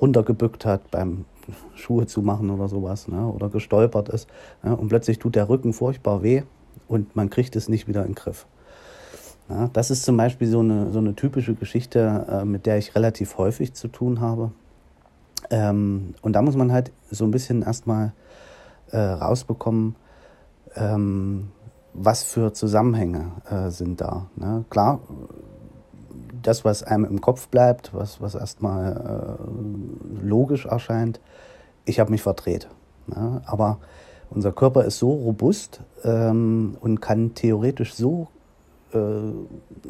[0.00, 1.26] runtergebückt hat beim
[1.74, 3.26] Schuhe zu machen oder sowas ne?
[3.26, 4.30] oder gestolpert ist.
[4.62, 4.74] Ne?
[4.74, 6.44] Und plötzlich tut der Rücken furchtbar weh
[6.88, 8.46] und man kriegt es nicht wieder in den Griff.
[9.48, 12.94] Ja, das ist zum Beispiel so eine, so eine typische Geschichte, äh, mit der ich
[12.94, 14.50] relativ häufig zu tun habe.
[15.50, 18.12] Ähm, und da muss man halt so ein bisschen erstmal
[18.90, 19.96] äh, rausbekommen,
[20.74, 21.48] ähm,
[21.94, 24.26] was für Zusammenhänge äh, sind da.
[24.36, 24.64] Ne?
[24.68, 25.00] Klar,
[26.42, 31.20] das, was einem im Kopf bleibt, was, was erstmal äh, logisch erscheint,
[31.84, 32.68] ich habe mich verdreht.
[33.06, 33.40] Ne?
[33.46, 33.78] Aber
[34.30, 38.28] unser Körper ist so robust ähm, und kann theoretisch so
[38.92, 38.96] äh,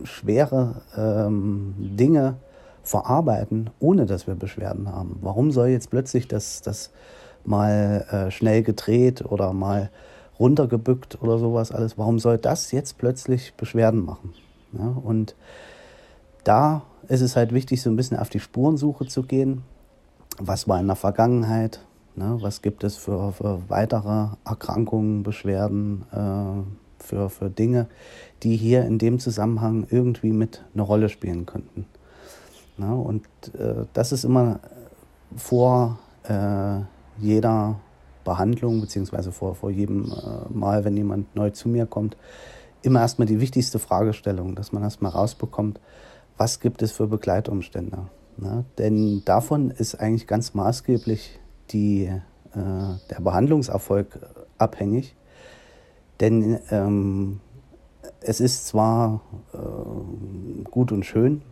[0.04, 2.36] schwere ähm, Dinge
[2.82, 5.18] verarbeiten, ohne dass wir Beschwerden haben.
[5.20, 6.90] Warum soll jetzt plötzlich das, das
[7.44, 9.90] mal äh, schnell gedreht oder mal
[10.38, 14.34] runtergebückt oder sowas alles, warum soll das jetzt plötzlich Beschwerden machen?
[14.72, 15.34] Ja, und
[16.44, 19.64] da ist es halt wichtig, so ein bisschen auf die Spurensuche zu gehen.
[20.38, 21.80] Was war in der Vergangenheit?
[22.18, 22.36] Ne?
[22.40, 27.86] Was gibt es für, für weitere Erkrankungen, Beschwerden, äh, für, für Dinge,
[28.42, 31.86] die hier in dem Zusammenhang irgendwie mit eine Rolle spielen könnten?
[32.76, 32.92] Ne?
[32.92, 33.24] Und
[33.56, 34.58] äh, das ist immer
[35.36, 36.80] vor äh,
[37.18, 37.78] jeder
[38.24, 42.16] Behandlung, beziehungsweise vor, vor jedem äh, Mal, wenn jemand neu zu mir kommt,
[42.82, 45.80] immer erstmal die wichtigste Fragestellung, dass man erstmal rausbekommt,
[46.36, 48.08] was gibt es für Begleitumstände.
[48.36, 48.64] Ne?
[48.76, 51.38] Denn davon ist eigentlich ganz maßgeblich
[51.72, 52.20] die, äh,
[52.54, 54.18] der Behandlungserfolg
[54.58, 55.14] abhängig.
[56.20, 57.40] Denn ähm,
[58.20, 59.20] es ist zwar
[59.52, 61.42] äh, gut und schön,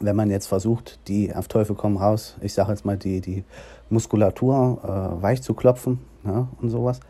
[0.00, 3.44] wenn man jetzt versucht, die auf Teufel komm raus, ich sage jetzt mal, die, die
[3.90, 7.00] Muskulatur äh, weich zu klopfen ja, und sowas.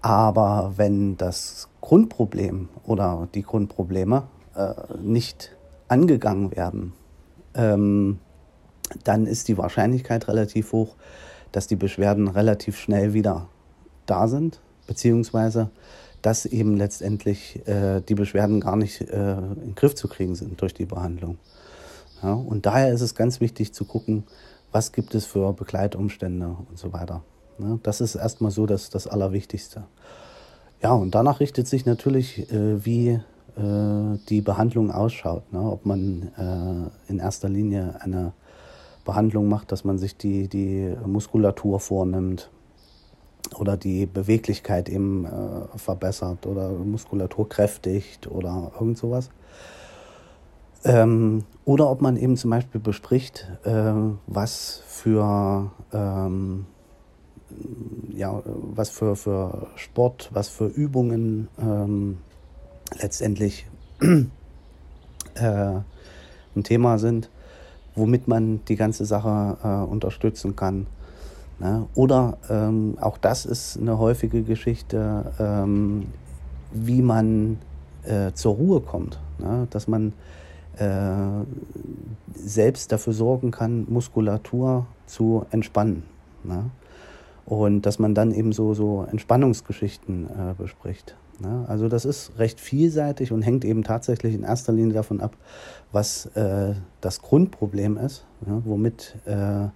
[0.00, 5.56] Aber wenn das Grundproblem oder die Grundprobleme äh, nicht
[5.88, 6.92] angegangen werden,
[7.54, 8.18] ähm,
[9.04, 10.94] dann ist die Wahrscheinlichkeit relativ hoch,
[11.52, 13.48] dass die Beschwerden relativ schnell wieder
[14.06, 15.70] da sind, beziehungsweise
[16.22, 20.60] dass eben letztendlich äh, die Beschwerden gar nicht äh, in den Griff zu kriegen sind
[20.60, 21.38] durch die Behandlung.
[22.22, 24.24] Ja, und daher ist es ganz wichtig zu gucken,
[24.72, 27.22] was gibt es für Begleitumstände und so weiter.
[27.58, 29.84] Ja, das ist erstmal so das, das Allerwichtigste.
[30.82, 33.20] Ja, und danach richtet sich natürlich, äh, wie
[33.56, 35.52] äh, die Behandlung ausschaut.
[35.52, 35.60] Ne?
[35.60, 38.32] Ob man äh, in erster Linie eine
[39.04, 42.50] Behandlung macht, dass man sich die, die Muskulatur vornimmt
[43.58, 49.30] oder die Beweglichkeit eben äh, verbessert oder Muskulatur kräftigt oder irgend sowas.
[50.84, 53.92] Ähm, oder ob man eben zum Beispiel bespricht, äh,
[54.26, 56.66] was für ähm,
[58.12, 62.18] ja, was für, für Sport, was für Übungen ähm,
[63.00, 63.66] letztendlich
[64.00, 64.24] äh,
[65.36, 67.30] ein Thema sind
[67.94, 70.86] womit man die ganze Sache äh, unterstützen kann.
[71.58, 71.86] Ne?
[71.94, 76.06] Oder ähm, auch das ist eine häufige Geschichte, ähm,
[76.72, 77.58] wie man
[78.02, 79.66] äh, zur Ruhe kommt, ne?
[79.70, 80.12] dass man
[80.78, 80.84] äh,
[82.34, 86.02] selbst dafür sorgen kann, Muskulatur zu entspannen.
[86.42, 86.70] Ne?
[87.46, 91.14] Und dass man dann eben so, so Entspannungsgeschichten äh, bespricht.
[91.38, 91.64] Ne?
[91.68, 95.36] Also das ist recht vielseitig und hängt eben tatsächlich in erster Linie davon ab,
[95.94, 99.68] was äh, das Grundproblem ist, ja, womit äh,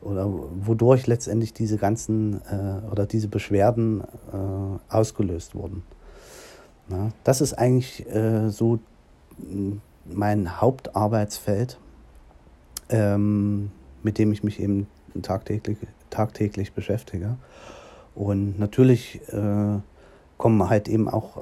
[0.00, 5.82] oder wodurch letztendlich diese ganzen äh, oder diese Beschwerden äh, ausgelöst wurden.
[6.90, 8.78] Ja, das ist eigentlich äh, so
[10.04, 11.78] mein Hauptarbeitsfeld,
[12.90, 13.70] ähm,
[14.02, 14.86] mit dem ich mich eben
[15.22, 15.78] tagtäglich,
[16.10, 17.36] tagtäglich beschäftige.
[18.14, 19.78] Und natürlich äh,
[20.36, 21.36] kommen halt eben auch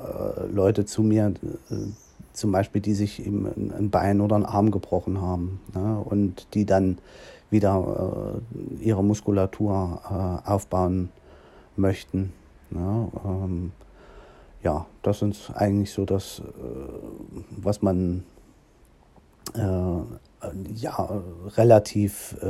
[0.50, 1.34] Leute zu mir,
[2.36, 5.98] zum Beispiel, die sich ein Bein oder einen Arm gebrochen haben ne?
[6.04, 6.98] und die dann
[7.50, 8.40] wieder
[8.80, 10.00] äh, ihre Muskulatur
[10.44, 11.10] äh, aufbauen
[11.76, 12.32] möchten.
[12.70, 13.08] Ne?
[13.24, 13.72] Ähm,
[14.62, 16.42] ja, das ist eigentlich so das, äh,
[17.56, 18.24] was man
[19.54, 19.60] äh,
[20.74, 21.22] ja,
[21.56, 22.46] relativ äh,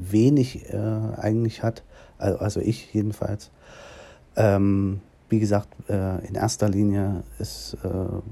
[0.00, 0.76] wenig äh,
[1.16, 1.82] eigentlich hat,
[2.18, 3.50] also ich jedenfalls.
[4.36, 5.00] Ähm,
[5.32, 7.88] wie gesagt, äh, in erster Linie ist äh,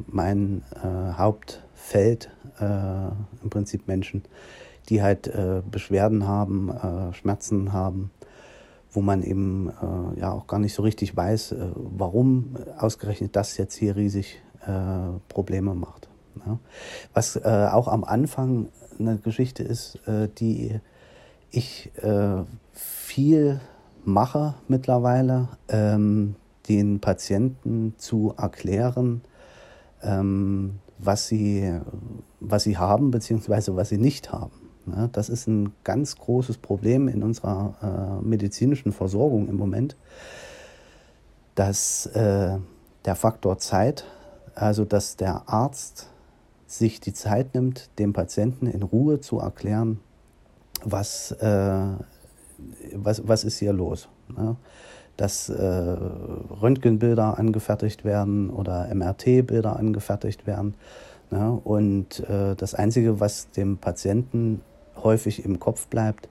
[0.07, 4.23] mein äh, Hauptfeld im Prinzip Menschen,
[4.91, 5.33] die halt
[5.71, 6.71] Beschwerden haben,
[7.15, 8.11] Schmerzen haben,
[8.93, 9.73] wo man eben
[10.17, 14.43] ja auch gar nicht so richtig weiß, warum ausgerechnet das jetzt hier riesig
[15.29, 16.11] Probleme macht.
[16.45, 16.59] Ja.
[17.15, 20.81] Was äh, auch am Anfang eine Geschichte ist, äh, die
[21.51, 23.61] ich äh, viel
[24.05, 26.37] mache mittlerweile, ähm,
[26.71, 29.23] den Patienten zu erklären,
[30.03, 31.81] ähm, was, sie,
[32.39, 33.75] was sie haben bzw.
[33.75, 34.53] was sie nicht haben.
[34.87, 39.97] Ja, das ist ein ganz großes Problem in unserer äh, medizinischen Versorgung im Moment,
[41.57, 42.57] dass äh,
[43.05, 44.05] der Faktor Zeit,
[44.55, 46.09] also dass der Arzt
[46.67, 49.99] sich die Zeit nimmt, dem Patienten in Ruhe zu erklären,
[50.85, 51.87] was, äh,
[52.95, 54.09] was, was ist hier los.
[54.29, 54.57] Ne?
[55.21, 55.97] Dass äh,
[56.63, 60.75] Röntgenbilder angefertigt werden oder MRT-Bilder angefertigt werden.
[61.31, 61.61] Ne?
[61.63, 64.63] Und äh, das Einzige, was dem Patienten
[64.97, 66.31] häufig im Kopf bleibt,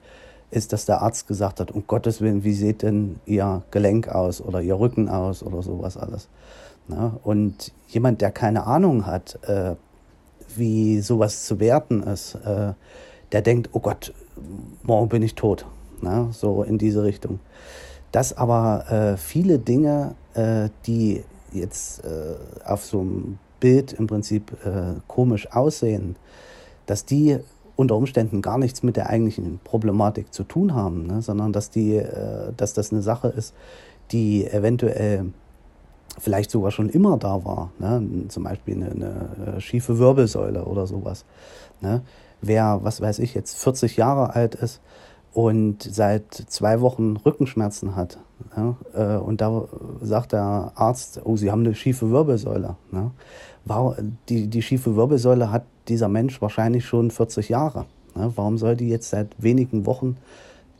[0.50, 4.40] ist, dass der Arzt gesagt hat, um Gottes Willen, wie sieht denn Ihr Gelenk aus
[4.40, 6.28] oder Ihr Rücken aus oder sowas alles.
[6.88, 7.12] Ne?
[7.22, 9.76] Und jemand, der keine Ahnung hat, äh,
[10.56, 12.72] wie sowas zu werten ist, äh,
[13.30, 14.12] der denkt, oh Gott,
[14.82, 15.64] morgen bin ich tot.
[16.02, 17.40] Na, so in diese Richtung.
[18.12, 24.52] Dass aber äh, viele Dinge, äh, die jetzt äh, auf so einem Bild im Prinzip
[24.64, 26.16] äh, komisch aussehen,
[26.86, 27.38] dass die
[27.76, 31.22] unter Umständen gar nichts mit der eigentlichen Problematik zu tun haben, ne?
[31.22, 33.54] sondern dass, die, äh, dass das eine Sache ist,
[34.12, 35.26] die eventuell
[36.18, 37.70] vielleicht sogar schon immer da war.
[37.78, 38.26] Ne?
[38.28, 41.24] Zum Beispiel eine, eine äh, schiefe Wirbelsäule oder sowas.
[41.80, 42.02] Ne?
[42.42, 44.80] Wer, was weiß ich, jetzt 40 Jahre alt ist
[45.32, 48.18] und seit zwei Wochen Rückenschmerzen hat.
[48.56, 48.76] Ne?
[48.94, 49.64] Äh, und da
[50.00, 52.76] sagt der Arzt, oh, Sie haben eine schiefe Wirbelsäule.
[52.90, 53.10] Ne?
[54.28, 57.86] Die, die schiefe Wirbelsäule hat dieser Mensch wahrscheinlich schon 40 Jahre.
[58.14, 58.32] Ne?
[58.34, 60.16] Warum soll die jetzt seit wenigen Wochen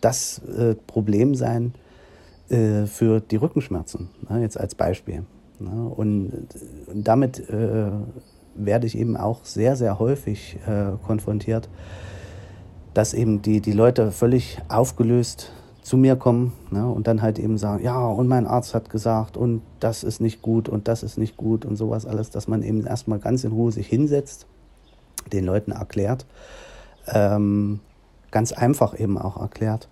[0.01, 1.75] das äh, Problem sein,
[2.51, 5.23] äh, für die Rückenschmerzen, ne, jetzt als Beispiel.
[5.61, 6.33] Und,
[6.87, 7.91] und, damit äh,
[8.57, 11.69] werde ich eben auch sehr, sehr häufig äh, konfrontiert,
[12.95, 17.59] dass eben die, die Leute völlig aufgelöst zu mir kommen ne, und dann halt eben
[17.59, 21.19] sagen, ja, und mein Arzt hat gesagt und das ist nicht gut und das ist
[21.19, 24.47] nicht gut und sowas alles, dass man eben erstmal ganz in Ruhe sich hinsetzt,
[25.33, 26.27] den Leuten erklärt,
[27.09, 27.81] ähm,
[28.31, 29.89] ganz einfach eben auch erklärt,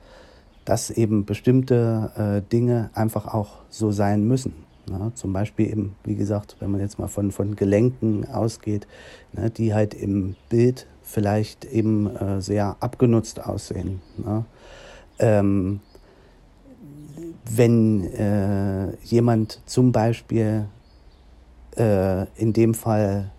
[0.64, 4.52] dass eben bestimmte äh, Dinge einfach auch so sein müssen.
[4.90, 5.12] Ne?
[5.14, 8.86] Zum Beispiel eben, wie gesagt, wenn man jetzt mal von, von Gelenken ausgeht,
[9.32, 14.00] ne, die halt im Bild vielleicht eben äh, sehr abgenutzt aussehen.
[14.18, 14.44] Ne?
[15.18, 15.80] Ähm,
[17.50, 20.66] wenn äh, jemand zum Beispiel
[21.76, 23.30] äh, in dem Fall,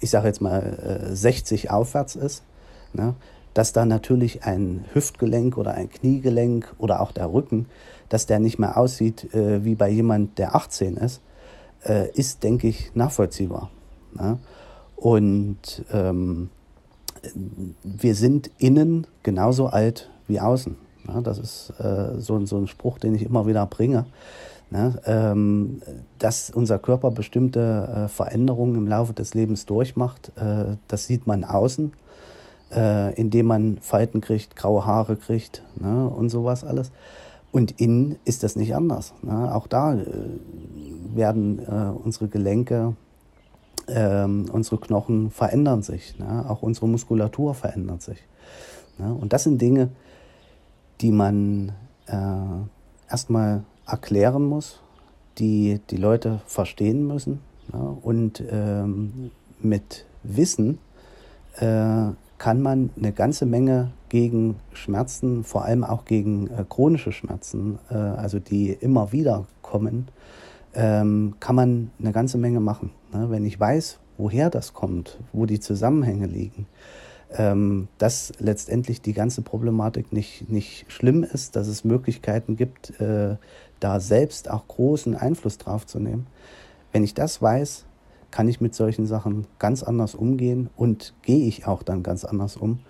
[0.00, 2.42] ich sage jetzt mal, 60 äh, aufwärts ist,
[2.92, 3.14] ne,
[3.54, 7.66] dass da natürlich ein Hüftgelenk oder ein Kniegelenk oder auch der Rücken,
[8.08, 11.22] dass der nicht mehr aussieht äh, wie bei jemand, der 18 ist,
[11.84, 13.70] äh, ist, denke ich, nachvollziehbar.
[14.12, 14.38] Ne?
[14.96, 16.50] Und ähm,
[17.82, 20.76] wir sind innen genauso alt wie außen.
[21.06, 21.22] Ne?
[21.22, 24.06] Das ist äh, so, so ein Spruch, den ich immer wieder bringe.
[24.70, 24.98] Ne?
[25.06, 25.82] Ähm,
[26.18, 31.44] dass unser Körper bestimmte äh, Veränderungen im Laufe des Lebens durchmacht, äh, das sieht man
[31.44, 31.92] außen
[32.74, 36.90] äh, indem man Falten kriegt, graue Haare kriegt ne, und sowas alles.
[37.52, 39.14] Und innen ist das nicht anders.
[39.22, 39.54] Ne?
[39.54, 40.04] Auch da äh,
[41.14, 42.94] werden äh, unsere Gelenke,
[43.86, 46.18] äh, unsere Knochen verändern sich.
[46.18, 46.44] Ne?
[46.48, 48.18] Auch unsere Muskulatur verändert sich.
[48.98, 49.12] Ne?
[49.12, 49.90] Und das sind Dinge,
[51.00, 51.72] die man
[52.06, 54.80] äh, erstmal erklären muss,
[55.38, 57.40] die die Leute verstehen müssen.
[57.72, 57.96] Ne?
[58.02, 59.30] Und ähm,
[59.60, 60.78] mit Wissen
[61.56, 67.78] äh, kann man eine ganze Menge gegen Schmerzen, vor allem auch gegen äh, chronische Schmerzen,
[67.90, 70.08] äh, also die immer wieder kommen,
[70.74, 72.90] ähm, kann man eine ganze Menge machen.
[73.12, 73.30] Ne?
[73.30, 76.66] Wenn ich weiß, woher das kommt, wo die Zusammenhänge liegen,
[77.36, 83.36] ähm, dass letztendlich die ganze Problematik nicht, nicht schlimm ist, dass es Möglichkeiten gibt, äh,
[83.80, 86.26] da selbst auch großen Einfluss drauf zu nehmen.
[86.92, 87.86] Wenn ich das weiß,
[88.30, 92.56] kann ich mit solchen Sachen ganz anders umgehen und gehe ich auch dann ganz anders
[92.56, 92.80] um.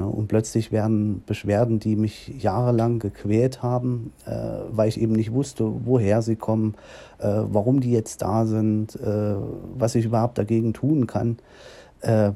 [0.00, 0.06] Ne?
[0.06, 4.30] Und plötzlich werden Beschwerden, die mich jahrelang gequält haben, äh,
[4.70, 6.74] weil ich eben nicht wusste, woher sie kommen,
[7.18, 9.34] äh, warum die jetzt da sind, äh,
[9.74, 11.36] was ich überhaupt dagegen tun kann.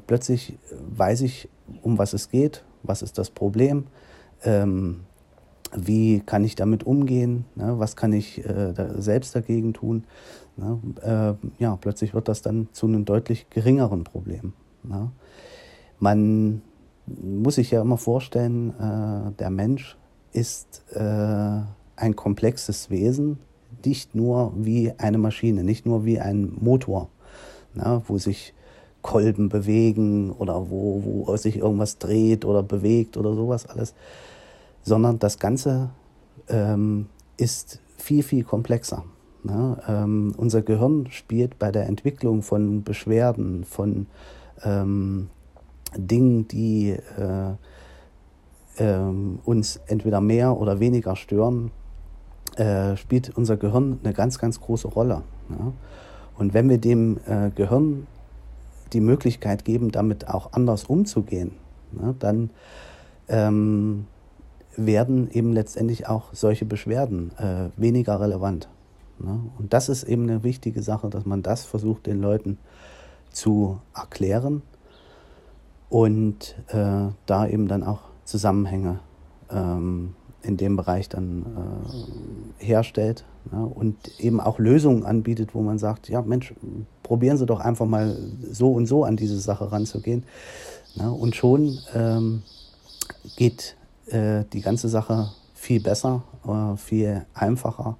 [0.05, 0.59] plötzlich
[0.95, 1.49] weiß ich,
[1.81, 3.85] um was es geht, was ist das Problem,
[4.43, 4.99] ähm,
[5.75, 7.73] wie kann ich damit umgehen, ne?
[7.79, 10.03] was kann ich da selbst dagegen tun.
[10.55, 11.35] Ne?
[11.57, 14.53] ja, plötzlich wird das dann zu einem deutlich geringeren Problem.
[14.83, 15.09] Ne?
[15.97, 16.61] Man
[17.07, 19.97] muss sich ja immer vorstellen, äh, der Mensch
[20.33, 21.61] ist äh,
[21.95, 23.39] ein komplexes Wesen,
[23.85, 27.09] nicht nur wie eine Maschine, nicht nur wie ein Motor,
[27.73, 28.53] na, wo sich
[29.01, 33.93] Kolben bewegen oder wo, wo sich irgendwas dreht oder bewegt oder sowas alles,
[34.81, 35.89] sondern das Ganze
[36.47, 39.03] ähm, ist viel, viel komplexer.
[39.43, 39.77] Ne?
[39.87, 44.07] Ähm, unser Gehirn spielt bei der Entwicklung von Beschwerden, von
[44.63, 45.29] ähm,
[45.95, 47.53] Dingen, die äh,
[48.77, 48.99] äh,
[49.43, 51.71] uns entweder mehr oder weniger stören,
[52.57, 55.23] äh, spielt unser Gehirn eine ganz, ganz große Rolle.
[55.49, 55.73] Ja?
[56.37, 58.07] Und wenn wir dem äh, Gehirn
[58.93, 61.51] die Möglichkeit geben, damit auch anders umzugehen,
[61.99, 62.49] ja, dann
[63.27, 64.05] ähm,
[64.75, 68.69] werden eben letztendlich auch solche Beschwerden äh, weniger relevant.
[69.19, 69.39] Ne?
[69.57, 72.57] Und das ist eben eine wichtige Sache, dass man das versucht, den Leuten
[73.31, 74.61] zu erklären
[75.89, 78.99] und äh, da eben dann auch Zusammenhänge
[79.49, 81.45] ähm, in dem Bereich dann
[82.59, 86.53] äh, herstellt ja, und eben auch Lösungen anbietet, wo man sagt, ja Mensch,
[87.03, 88.15] probieren Sie doch einfach mal
[88.51, 90.23] so und so an diese Sache ranzugehen.
[90.95, 92.43] Ja, und schon ähm,
[93.35, 93.75] geht
[94.07, 97.97] äh, die ganze Sache viel besser, äh, viel einfacher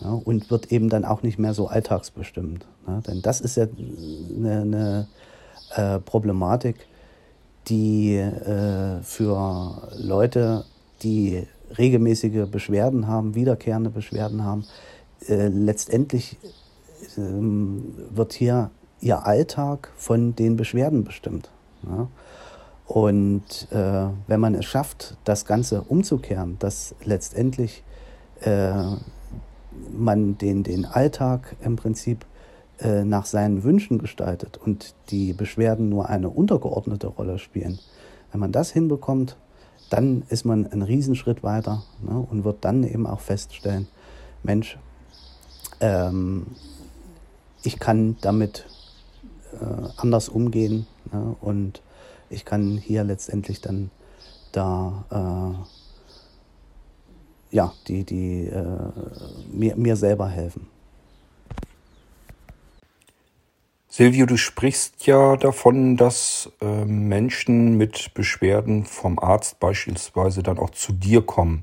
[0.00, 2.66] ja, und wird eben dann auch nicht mehr so alltagsbestimmt.
[3.06, 5.08] denn das ist ja eine, eine
[5.74, 6.86] äh, Problematik,
[7.68, 10.64] die äh, für Leute,
[11.02, 11.46] die
[11.78, 14.64] regelmäßige Beschwerden haben, wiederkehrende Beschwerden haben,
[15.28, 16.36] äh, letztendlich
[17.16, 21.50] äh, wird hier ihr Alltag von den Beschwerden bestimmt.
[21.82, 22.08] Ja?
[22.86, 27.82] Und äh, wenn man es schafft, das Ganze umzukehren, dass letztendlich
[28.42, 28.72] äh,
[29.90, 32.24] man den, den Alltag im Prinzip
[32.82, 37.78] äh, nach seinen Wünschen gestaltet und die Beschwerden nur eine untergeordnete Rolle spielen,
[38.30, 39.36] wenn man das hinbekommt,
[39.90, 43.88] dann ist man einen Riesenschritt weiter ne, und wird dann eben auch feststellen,
[44.42, 44.78] Mensch,
[45.80, 46.46] ähm,
[47.62, 48.66] ich kann damit
[49.60, 51.82] äh, anders umgehen ne, und
[52.30, 53.90] ich kann hier letztendlich dann
[54.50, 55.64] da äh,
[57.54, 58.64] ja, die, die, äh,
[59.52, 60.71] mir, mir selber helfen.
[63.94, 70.70] Silvio, du sprichst ja davon, dass äh, Menschen mit Beschwerden vom Arzt beispielsweise dann auch
[70.70, 71.62] zu dir kommen.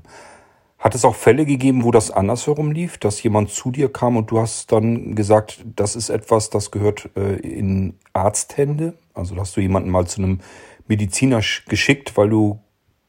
[0.78, 4.30] Hat es auch Fälle gegeben, wo das andersherum lief, dass jemand zu dir kam und
[4.30, 8.94] du hast dann gesagt, das ist etwas, das gehört äh, in Arzthände?
[9.12, 10.38] Also hast du jemanden mal zu einem
[10.86, 12.60] Mediziner geschickt, weil du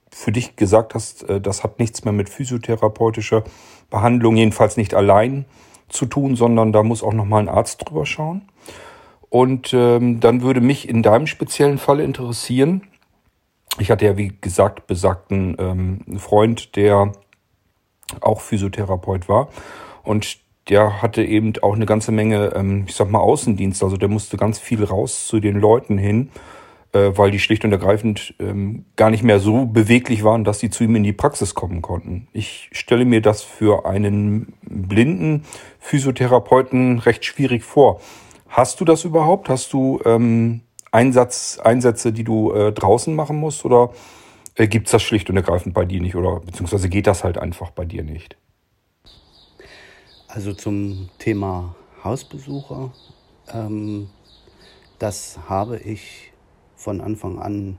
[0.10, 3.44] für dich gesagt hast, äh, das hat nichts mehr mit physiotherapeutischer
[3.92, 5.46] Behandlung, jedenfalls nicht allein
[5.90, 8.48] zu tun, sondern da muss auch nochmal ein Arzt drüber schauen.
[9.32, 12.84] Und ähm, dann würde mich in deinem speziellen Fall interessieren,
[13.80, 17.14] ich hatte ja wie gesagt besagten ähm, Freund, der
[18.20, 19.48] auch Physiotherapeut war
[20.04, 23.82] und der hatte eben auch eine ganze Menge, ähm, ich sag mal, Außendienst.
[23.82, 26.30] Also der musste ganz viel raus zu den Leuten hin,
[26.92, 30.70] äh, weil die schlicht und ergreifend ähm, gar nicht mehr so beweglich waren, dass sie
[30.70, 32.28] zu ihm in die Praxis kommen konnten.
[32.34, 35.46] Ich stelle mir das für einen blinden
[35.80, 38.02] Physiotherapeuten recht schwierig vor.
[38.52, 39.47] Hast du das überhaupt?
[39.47, 40.60] Hast du ähm,
[40.91, 43.64] Einsatz, Einsätze, die du äh, draußen machen musst?
[43.64, 43.91] Oder
[44.56, 46.18] äh, gibt es das schlicht und ergreifend bei dir nicht?
[46.18, 48.36] Oder beziehungsweise geht das halt einfach bei dir nicht?
[50.28, 52.91] Also zum Thema Hausbesucher,
[53.54, 54.10] ähm,
[54.99, 56.34] das habe ich
[56.76, 57.78] von Anfang an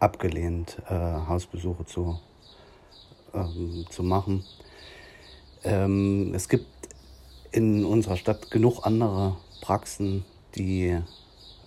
[0.00, 2.18] abgelehnt, äh, Hausbesuche zu,
[3.34, 4.42] ähm, zu machen.
[5.64, 6.66] Ähm, es gibt
[7.50, 10.98] in unserer Stadt genug andere Praxen, die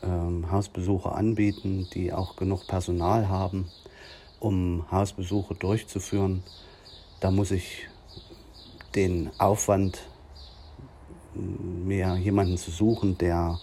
[0.03, 3.69] ähm, Hausbesuche anbieten, die auch genug Personal haben,
[4.39, 6.43] um Hausbesuche durchzuführen.
[7.19, 7.87] Da muss ich
[8.95, 10.01] den Aufwand,
[11.33, 13.57] mir jemanden zu suchen, der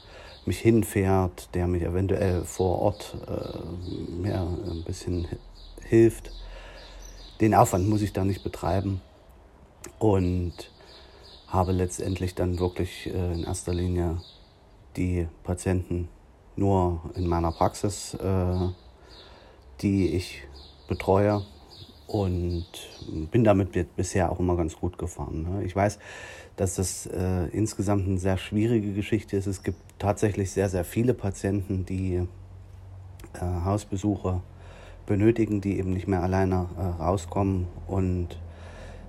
[0.46, 5.28] mich hinfährt, der mich eventuell vor Ort äh, mir ein bisschen
[5.82, 6.32] hilft.
[7.40, 9.02] Den Aufwand muss ich da nicht betreiben
[9.98, 10.54] und
[11.48, 14.18] habe letztendlich dann wirklich äh, in erster Linie
[14.96, 16.08] die Patienten
[16.56, 18.68] nur in meiner Praxis, äh,
[19.80, 20.42] die ich
[20.88, 21.42] betreue
[22.06, 22.66] und
[23.30, 25.42] bin damit bisher auch immer ganz gut gefahren.
[25.42, 25.64] Ne?
[25.64, 25.98] Ich weiß,
[26.56, 29.46] dass das äh, insgesamt eine sehr schwierige Geschichte ist.
[29.46, 32.26] Es gibt tatsächlich sehr, sehr viele Patienten, die
[33.34, 34.40] äh, Hausbesuche
[35.06, 38.38] benötigen, die eben nicht mehr alleine äh, rauskommen und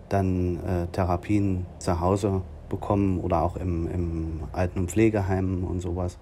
[0.09, 6.17] dann äh, Therapien zu Hause bekommen oder auch im, im Alten- und Pflegeheim und sowas.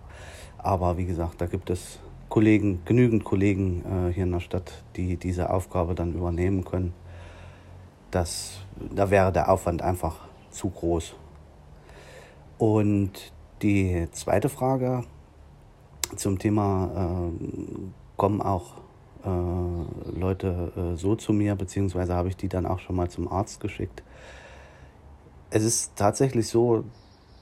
[0.58, 5.18] Aber wie gesagt, da gibt es Kollegen, genügend Kollegen äh, hier in der Stadt, die
[5.18, 6.94] diese Aufgabe dann übernehmen können.
[8.12, 8.60] Das,
[8.94, 11.16] da wäre der Aufwand einfach zu groß.
[12.58, 13.32] Und
[13.62, 15.04] die zweite Frage
[16.16, 17.78] zum Thema, äh,
[18.18, 18.82] kommen auch
[19.28, 23.28] äh, Leute äh, so zu mir, beziehungsweise habe ich die dann auch schon mal zum
[23.28, 24.04] Arzt geschickt.
[25.50, 26.84] Es ist tatsächlich so,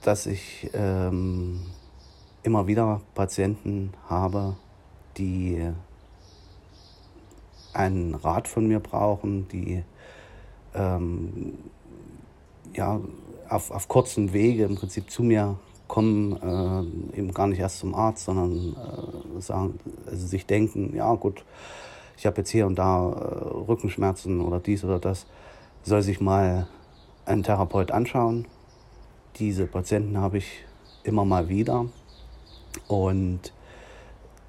[0.01, 1.61] dass ich ähm,
[2.43, 4.55] immer wieder Patienten habe,
[5.17, 5.71] die
[7.73, 9.83] einen Rat von mir brauchen, die
[10.73, 11.57] ähm,
[12.73, 12.99] ja,
[13.49, 15.57] auf, auf kurzen Wege im Prinzip zu mir
[15.87, 16.33] kommen,
[17.13, 21.43] äh, eben gar nicht erst zum Arzt, sondern äh, sagen, also sich denken, ja gut,
[22.17, 25.25] ich habe jetzt hier und da äh, Rückenschmerzen oder dies oder das,
[25.83, 26.67] soll sich mal
[27.25, 28.47] ein Therapeut anschauen.
[29.37, 30.63] Diese Patienten habe ich
[31.03, 31.85] immer mal wieder.
[32.87, 33.53] Und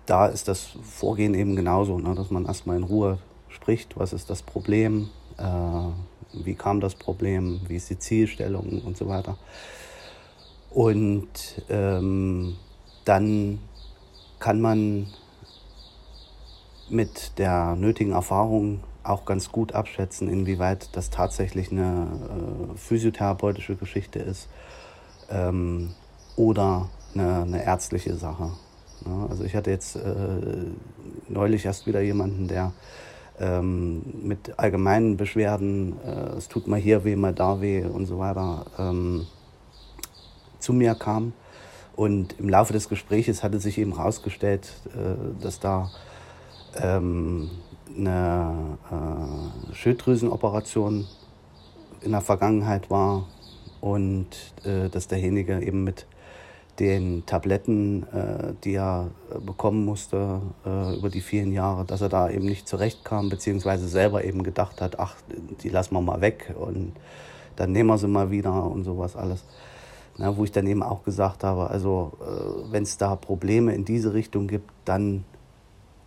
[0.07, 3.19] da ist das Vorgehen eben genauso, ne, dass man erstmal in Ruhe
[3.49, 5.45] spricht, was ist das Problem, äh,
[6.45, 9.37] wie kam das Problem, wie ist die Zielstellung und so weiter.
[10.77, 12.55] Und ähm,
[13.07, 13.61] dann
[14.39, 15.07] kann man
[16.91, 22.09] mit der nötigen Erfahrung auch ganz gut abschätzen, inwieweit das tatsächlich eine
[22.75, 24.51] äh, physiotherapeutische Geschichte ist
[25.31, 25.95] ähm,
[26.37, 28.51] oder eine, eine, ärztliche Sache.
[29.07, 30.03] Ja, also ich hatte jetzt äh,
[31.27, 32.73] neulich erst wieder jemanden, der
[33.41, 38.19] ähm, mit allgemeinen Beschwerden, äh, es tut mal hier weh, mal da weh und so
[38.19, 39.27] weiter, ähm,
[40.67, 41.33] zu mir kam.
[41.95, 45.91] Und im Laufe des Gesprächs hatte sich eben herausgestellt, äh, dass da
[46.75, 47.51] ähm,
[47.97, 51.07] eine äh, Schilddrüsenoperation
[52.03, 53.27] in der Vergangenheit war
[53.81, 54.27] und
[54.65, 56.07] äh, dass derjenige eben mit
[56.81, 58.05] den Tabletten,
[58.63, 59.09] die er
[59.47, 64.43] bekommen musste über die vielen Jahre, dass er da eben nicht zurechtkam, beziehungsweise selber eben
[64.43, 65.15] gedacht hat, ach,
[65.63, 66.93] die lassen wir mal weg und
[67.57, 69.43] dann nehmen wir sie mal wieder und sowas alles.
[70.19, 73.85] Na, wo ich dann eben auch gesagt habe, also äh, wenn es da Probleme in
[73.85, 75.25] diese Richtung gibt, dann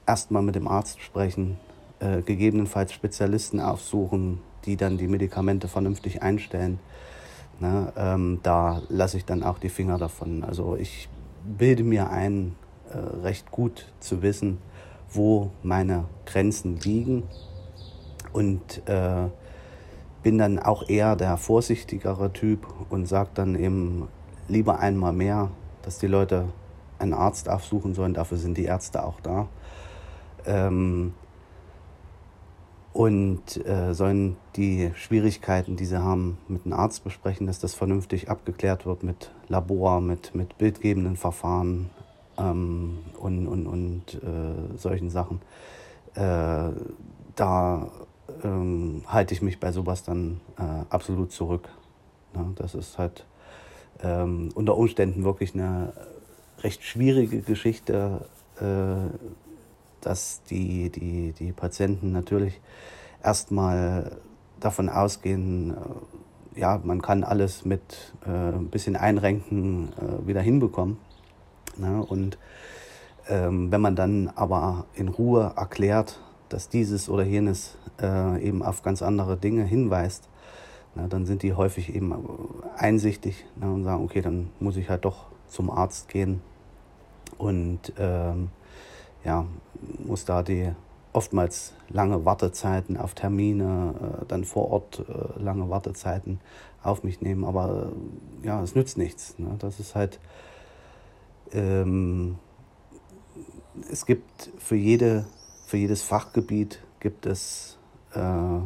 [0.08, 1.58] erstmal mit dem Arzt sprechen,
[2.00, 6.80] äh, gegebenenfalls Spezialisten aufsuchen, die dann die Medikamente vernünftig einstellen.
[7.60, 10.44] Ne, ähm, da lasse ich dann auch die Finger davon.
[10.44, 11.10] Also ich
[11.58, 12.56] bilde mir ein,
[12.90, 14.60] äh, recht gut zu wissen,
[15.12, 17.24] wo meine Grenzen liegen
[18.32, 19.28] und äh,
[20.24, 24.08] bin dann auch eher der vorsichtigere Typ und sage dann eben
[24.48, 25.52] lieber einmal mehr,
[25.82, 26.46] dass die Leute
[26.98, 28.14] einen Arzt aufsuchen sollen.
[28.14, 29.48] Dafür sind die Ärzte auch da.
[30.46, 31.14] Ähm,
[32.92, 38.30] und äh, sollen die Schwierigkeiten, die sie haben, mit einem Arzt besprechen, dass das vernünftig
[38.30, 41.92] abgeklärt wird mit Labor, mit, mit bildgebenden Verfahren
[42.38, 45.42] ähm, und, und, und äh, solchen Sachen.
[46.16, 46.72] Äh,
[47.36, 47.92] da
[48.44, 51.70] ähm, halte ich mich bei sowas dann äh, absolut zurück.
[52.36, 53.26] Ja, das ist halt
[54.04, 55.94] ähm, unter Umständen wirklich eine
[56.62, 58.26] recht schwierige Geschichte,
[58.60, 59.16] äh,
[60.02, 62.60] dass die, die, die Patienten natürlich
[63.24, 64.18] erstmal
[64.60, 70.98] davon ausgehen, äh, ja, man kann alles mit äh, ein bisschen Einrenken äh, wieder hinbekommen.
[71.78, 72.04] Ne?
[72.04, 72.38] Und
[73.28, 76.20] ähm, wenn man dann aber in Ruhe erklärt,
[76.50, 80.30] dass dieses oder jenes äh, eben auf ganz andere Dinge hinweist,
[80.96, 82.14] Na, dann sind die häufig eben
[82.76, 86.42] einsichtig na, und sagen, okay, dann muss ich halt doch zum Arzt gehen
[87.38, 88.50] und ähm,
[89.24, 89.46] ja,
[90.06, 90.72] muss da die
[91.14, 96.40] oftmals lange Wartezeiten auf Termine, äh, dann vor Ort äh, lange Wartezeiten
[96.84, 97.44] auf mich nehmen.
[97.44, 97.92] Aber
[98.44, 99.38] äh, ja, es nützt nichts.
[99.40, 99.56] Ne?
[99.60, 100.20] Das ist halt,
[101.52, 102.38] ähm,
[103.92, 105.26] es gibt für, jede,
[105.70, 107.78] für jedes Fachgebiet gibt es
[108.16, 108.20] äh,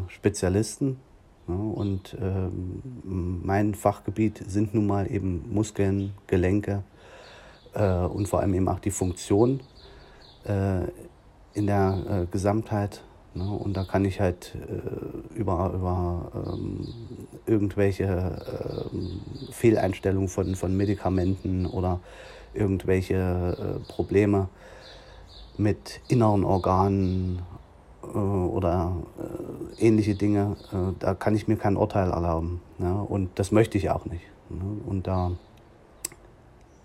[0.07, 1.01] Spezialisten.
[1.47, 1.55] Ne?
[1.57, 6.83] Und ähm, mein Fachgebiet sind nun mal eben Muskeln, Gelenke
[7.73, 9.59] äh, und vor allem eben auch die Funktion
[10.45, 10.83] äh,
[11.53, 13.03] in der Gesamtheit.
[13.33, 13.51] Ne?
[13.51, 16.87] Und da kann ich halt äh, über, über ähm,
[17.45, 21.99] irgendwelche äh, Fehleinstellungen von, von Medikamenten oder
[22.53, 23.15] irgendwelche
[23.85, 24.47] äh, Probleme
[25.57, 27.41] mit inneren Organen
[28.03, 32.61] äh, oder äh, ähnliche Dinge, äh, da kann ich mir kein Urteil erlauben.
[32.77, 32.93] Ne?
[32.93, 34.23] Und das möchte ich auch nicht.
[34.49, 34.63] Ne?
[34.85, 35.31] Und da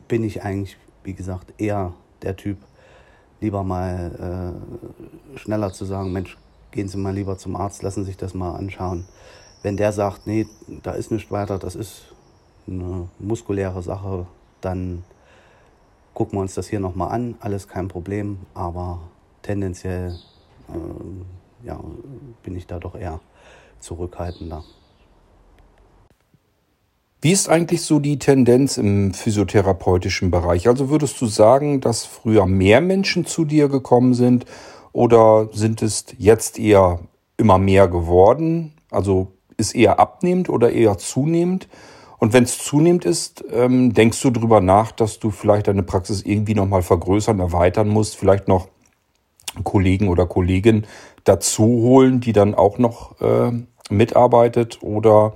[0.06, 1.92] bin ich eigentlich, wie gesagt, eher
[2.22, 2.58] der Typ,
[3.40, 4.54] lieber mal
[5.34, 6.36] äh, schneller zu sagen, Mensch,
[6.70, 9.06] gehen Sie mal lieber zum Arzt, lassen Sie sich das mal anschauen.
[9.62, 10.46] Wenn der sagt, nee,
[10.82, 12.14] da ist nichts weiter, das ist
[12.66, 14.26] eine muskuläre Sache,
[14.60, 15.04] dann
[16.18, 19.02] gucken wir uns das hier nochmal an, alles kein Problem, aber
[19.42, 20.18] tendenziell
[20.68, 21.78] äh, ja,
[22.42, 23.20] bin ich da doch eher
[23.78, 24.64] zurückhaltender.
[27.20, 30.66] Wie ist eigentlich so die Tendenz im physiotherapeutischen Bereich?
[30.66, 34.44] Also würdest du sagen, dass früher mehr Menschen zu dir gekommen sind
[34.90, 36.98] oder sind es jetzt eher
[37.36, 38.72] immer mehr geworden?
[38.90, 41.68] Also ist eher abnehmend oder eher zunehmend?
[42.18, 46.22] Und wenn es zunehmend ist, ähm, denkst du darüber nach, dass du vielleicht deine Praxis
[46.22, 48.68] irgendwie nochmal vergrößern, erweitern musst, vielleicht noch
[49.62, 50.86] Kollegen oder Kolleginnen
[51.24, 53.52] dazu holen, die dann auch noch äh,
[53.90, 54.78] mitarbeitet?
[54.82, 55.34] Oder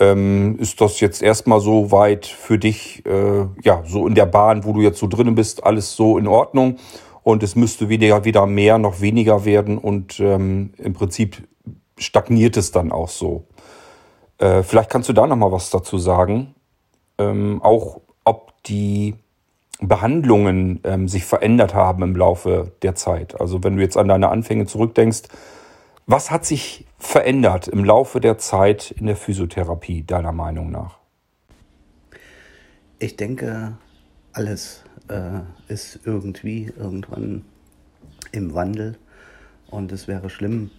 [0.00, 4.64] ähm, ist das jetzt erstmal so weit für dich, äh, ja, so in der Bahn,
[4.64, 6.78] wo du jetzt so drinnen bist, alles so in Ordnung?
[7.22, 11.46] Und es müsste weder, weder mehr noch weniger werden und ähm, im Prinzip
[11.98, 13.44] stagniert es dann auch so.
[14.38, 16.54] Äh, vielleicht kannst du da nochmal was dazu sagen.
[17.18, 19.16] Ähm, auch ob die
[19.80, 23.40] Behandlungen ähm, sich verändert haben im Laufe der Zeit.
[23.40, 25.22] Also wenn du jetzt an deine Anfänge zurückdenkst,
[26.06, 30.98] was hat sich verändert im Laufe der Zeit in der Physiotherapie, deiner Meinung nach?
[32.98, 33.76] Ich denke,
[34.32, 37.44] alles äh, ist irgendwie irgendwann
[38.32, 38.96] im Wandel
[39.70, 40.70] und es wäre schlimm,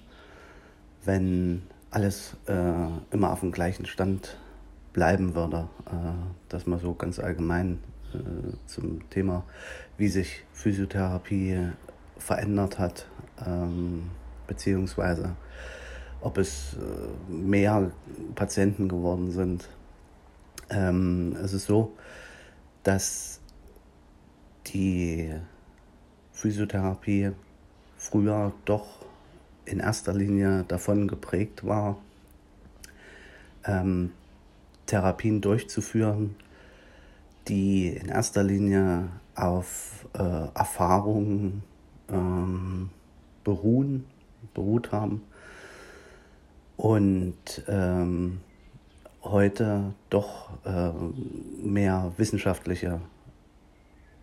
[1.06, 1.62] wenn
[1.92, 4.38] alles äh, immer auf dem gleichen Stand
[4.94, 5.68] bleiben würde.
[5.88, 6.14] Äh,
[6.50, 7.80] dass man so ganz allgemein
[8.14, 9.44] äh, zum Thema,
[9.98, 11.70] wie sich Physiotherapie
[12.18, 13.06] verändert hat,
[13.46, 14.10] ähm,
[14.48, 15.36] beziehungsweise
[16.22, 17.92] ob es äh, mehr
[18.36, 19.70] Patienten geworden sind.
[20.70, 21.94] Ähm, es ist so,
[22.84, 23.40] dass
[24.68, 25.34] die
[26.34, 27.32] Physiotherapie
[27.98, 28.99] früher doch
[29.70, 31.98] in erster Linie davon geprägt war,
[33.66, 34.12] ähm,
[34.86, 36.36] Therapien durchzuführen,
[37.48, 41.64] die in erster Linie auf äh, Erfahrungen
[42.10, 42.90] ähm,
[43.44, 44.06] beruhen
[44.54, 45.22] beruht haben.
[46.78, 48.40] Und ähm,
[49.24, 50.92] heute doch äh,
[51.62, 53.02] mehr wissenschaftliche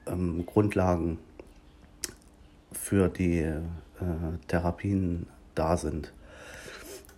[0.06, 1.18] ähm, Grundlagen
[2.72, 3.60] für die äh,
[4.48, 5.26] Therapien
[5.58, 6.12] da sind.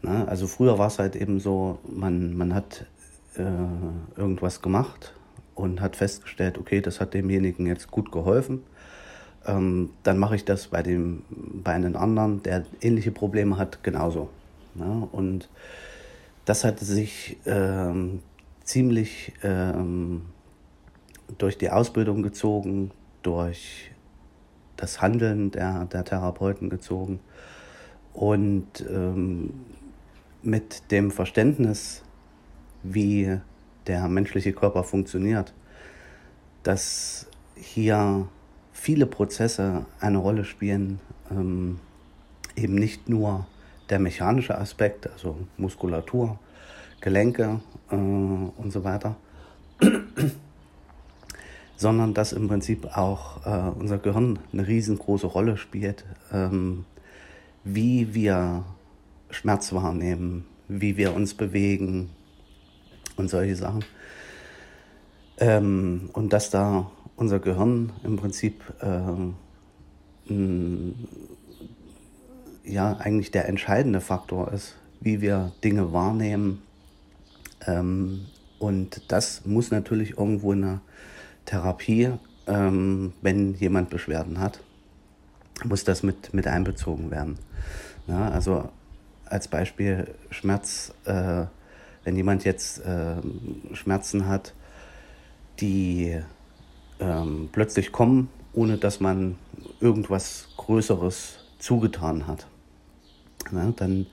[0.03, 2.87] Na, also früher war es halt eben so, man, man hat
[3.35, 3.43] äh,
[4.17, 5.13] irgendwas gemacht
[5.55, 8.63] und hat festgestellt, okay, das hat demjenigen jetzt gut geholfen
[9.49, 14.29] ähm, dann mache ich das bei, dem, bei einem anderen, der ähnliche Probleme hat, genauso.
[14.75, 15.49] Ja, und
[16.45, 18.21] das hat sich ähm,
[18.63, 20.27] ziemlich ähm,
[21.39, 22.91] durch die Ausbildung gezogen,
[23.23, 23.91] durch
[24.77, 27.21] das Handeln der, der Therapeuten gezogen
[28.13, 29.51] und ähm,
[30.43, 32.03] mit dem Verständnis,
[32.83, 33.39] wie
[33.87, 35.55] der menschliche Körper funktioniert,
[36.63, 38.29] dass hier
[38.73, 41.01] viele Prozesse eine Rolle spielen,
[41.31, 41.81] ähm,
[42.57, 43.47] eben nicht nur
[43.91, 46.39] der mechanische Aspekt, also Muskulatur,
[47.01, 49.17] Gelenke äh, und so weiter,
[51.77, 56.85] sondern dass im Prinzip auch äh, unser Gehirn eine riesengroße Rolle spielt, ähm,
[57.65, 58.65] wie wir
[59.31, 62.11] Schmerz wahrnehmen, wie wir uns bewegen
[63.17, 63.85] und solche Sachen.
[65.39, 70.33] Ähm, und dass da unser Gehirn im Prinzip äh,
[72.65, 76.63] ja eigentlich der entscheidende Faktor ist, wie wir Dinge wahrnehmen
[77.67, 78.27] Ähm,
[78.59, 80.81] und das muss natürlich irgendwo in der
[81.45, 82.11] Therapie,
[82.47, 84.61] ähm, wenn jemand Beschwerden hat,
[85.65, 87.39] muss das mit, mit einbezogen werden.
[88.09, 88.71] Ja, also
[89.27, 91.45] als Beispiel Schmerz, äh,
[92.05, 93.17] wenn jemand jetzt äh,
[93.75, 94.55] Schmerzen hat,
[95.61, 96.19] die
[97.01, 99.37] ähm, plötzlich kommen, ohne dass man
[99.81, 102.47] irgendwas Größeres zugetan hat,
[103.53, 104.07] ja, dann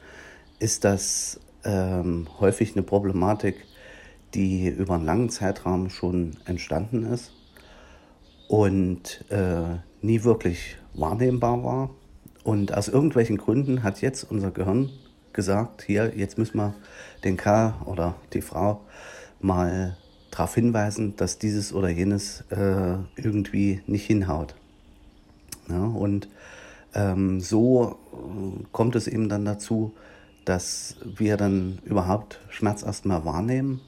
[0.59, 3.65] ist das ähm, häufig eine Problematik,
[4.33, 7.31] die über einen langen Zeitraum schon entstanden ist
[8.49, 11.89] und äh, nie wirklich wahrnehmbar war.
[12.45, 14.91] Und aus irgendwelchen Gründen hat jetzt unser Gehirn
[15.33, 16.75] gesagt, hier, jetzt müssen wir
[17.23, 18.81] den K oder die Frau
[19.39, 19.97] mal
[20.29, 24.53] darauf hinweisen, dass dieses oder jenes äh, irgendwie nicht hinhaut.
[25.69, 26.29] Ja, und
[26.93, 29.93] ähm, so äh, kommt es eben dann dazu,
[30.45, 33.81] dass wir dann überhaupt Schmerz erstmal wahrnehmen.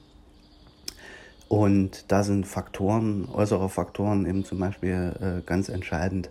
[1.46, 6.28] Und da sind Faktoren, äußere Faktoren eben zum Beispiel äh, ganz entscheidend,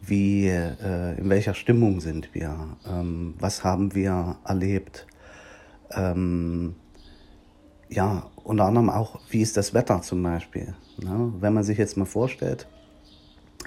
[0.00, 5.06] wie, äh, in welcher Stimmung sind wir, ähm, was haben wir erlebt.
[5.90, 6.76] Ähm,
[7.88, 10.74] ja, unter anderem auch, wie ist das Wetter zum Beispiel.
[10.98, 11.32] Ne?
[11.40, 12.66] Wenn man sich jetzt mal vorstellt,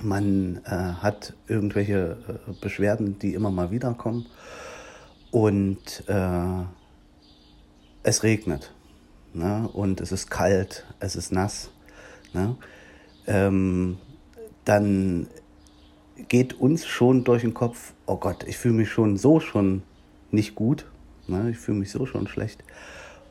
[0.02, 2.18] man äh, hat irgendwelche
[2.48, 4.26] äh, Beschwerden, die immer mal wieder kommen
[5.32, 6.64] und äh,
[8.04, 8.74] es regnet
[9.34, 9.70] ne?
[9.74, 11.72] und es ist kalt, es ist nass,
[12.34, 12.56] ne?
[13.28, 13.98] ähm,
[14.66, 15.28] dann
[16.28, 19.84] geht uns schon durch den Kopf, oh Gott, ich fühle mich schon so schon
[20.32, 20.86] nicht gut,
[21.28, 21.50] ne?
[21.52, 22.64] ich fühle mich so schon schlecht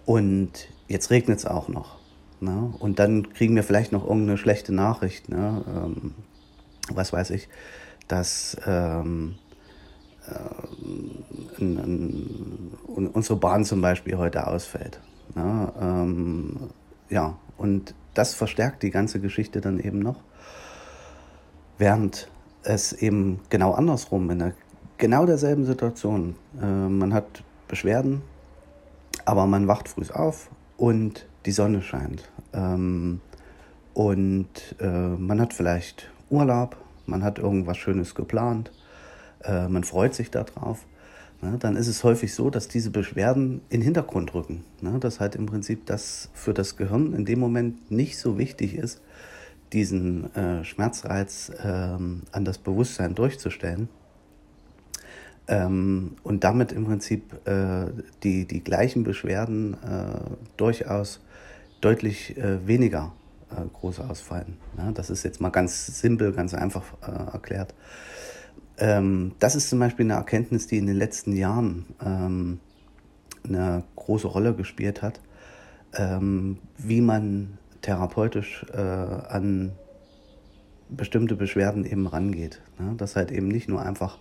[0.04, 1.98] und jetzt regnet es auch noch.
[2.40, 2.72] Ne?
[2.78, 5.64] Und dann kriegen wir vielleicht noch irgendeine schlechte Nachricht, ne?
[5.66, 6.14] Ähm,
[6.90, 7.48] was weiß ich,
[8.06, 9.34] dass ähm,
[10.26, 15.00] äh, in, in, unsere Bahn zum Beispiel heute ausfällt.
[15.34, 16.70] Ja, ähm,
[17.10, 20.20] ja, und das verstärkt die ganze Geschichte dann eben noch.
[21.76, 22.28] Während
[22.68, 24.52] es eben genau andersrum, in der,
[24.98, 28.22] genau derselben Situation, äh, man hat Beschwerden,
[29.24, 32.28] aber man wacht früh auf und die Sonne scheint.
[32.52, 33.20] Ähm,
[33.94, 38.70] und äh, man hat vielleicht Urlaub, man hat irgendwas Schönes geplant,
[39.44, 40.84] äh, man freut sich darauf,
[41.40, 44.64] ne, dann ist es häufig so, dass diese Beschwerden in den Hintergrund rücken.
[44.82, 48.74] Ne, dass halt im Prinzip das für das Gehirn in dem Moment nicht so wichtig
[48.74, 49.00] ist,
[49.72, 53.88] diesen äh, Schmerzreiz äh, an das Bewusstsein durchzustellen.
[55.46, 57.86] Ähm, und damit im Prinzip äh,
[58.22, 61.20] die, die gleichen Beschwerden äh, durchaus
[61.80, 63.12] deutlich äh, weniger
[63.50, 64.58] äh, groß ausfallen.
[64.76, 66.84] Ja, das ist jetzt mal ganz simpel, ganz einfach
[67.32, 67.74] erklärt.
[68.78, 72.60] Ähm, das ist zum Beispiel eine Erkenntnis, die in den letzten Jahren ähm,
[73.44, 75.20] eine große Rolle gespielt hat,
[75.94, 77.58] ähm, wie man
[77.88, 79.72] therapeutisch äh, an
[80.90, 82.60] bestimmte Beschwerden eben rangeht.
[82.78, 82.94] Ne?
[82.98, 84.18] Dass halt eben nicht nur einfach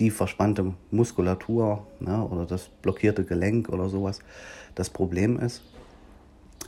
[0.00, 4.18] die verspannte Muskulatur ne, oder das blockierte Gelenk oder sowas
[4.74, 5.62] das Problem ist,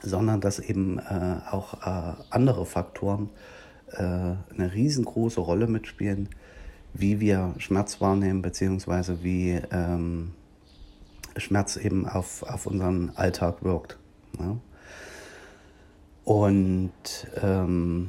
[0.03, 3.31] sondern dass eben äh, auch äh, andere Faktoren
[3.91, 6.29] äh, eine riesengroße Rolle mitspielen,
[6.95, 10.31] wie wir Schmerz wahrnehmen, beziehungsweise wie ähm,
[11.37, 13.99] Schmerz eben auf, auf unseren Alltag wirkt.
[14.39, 14.57] Ja?
[16.27, 16.91] Und
[17.41, 18.09] ähm,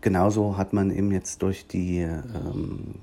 [0.00, 2.94] genauso hat man eben jetzt durch die ähm,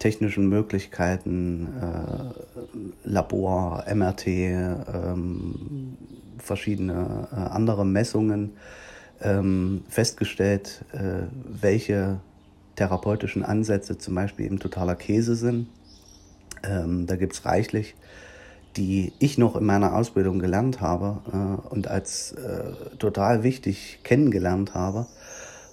[0.00, 5.96] technischen Möglichkeiten, äh, Labor, MRT, ähm,
[6.38, 8.56] verschiedene äh, andere Messungen
[9.20, 12.18] ähm, festgestellt, äh, welche
[12.74, 15.68] therapeutischen Ansätze zum Beispiel eben totaler Käse sind.
[16.64, 17.94] Ähm, da gibt es reichlich,
[18.76, 24.74] die ich noch in meiner Ausbildung gelernt habe äh, und als äh, total wichtig kennengelernt
[24.74, 25.06] habe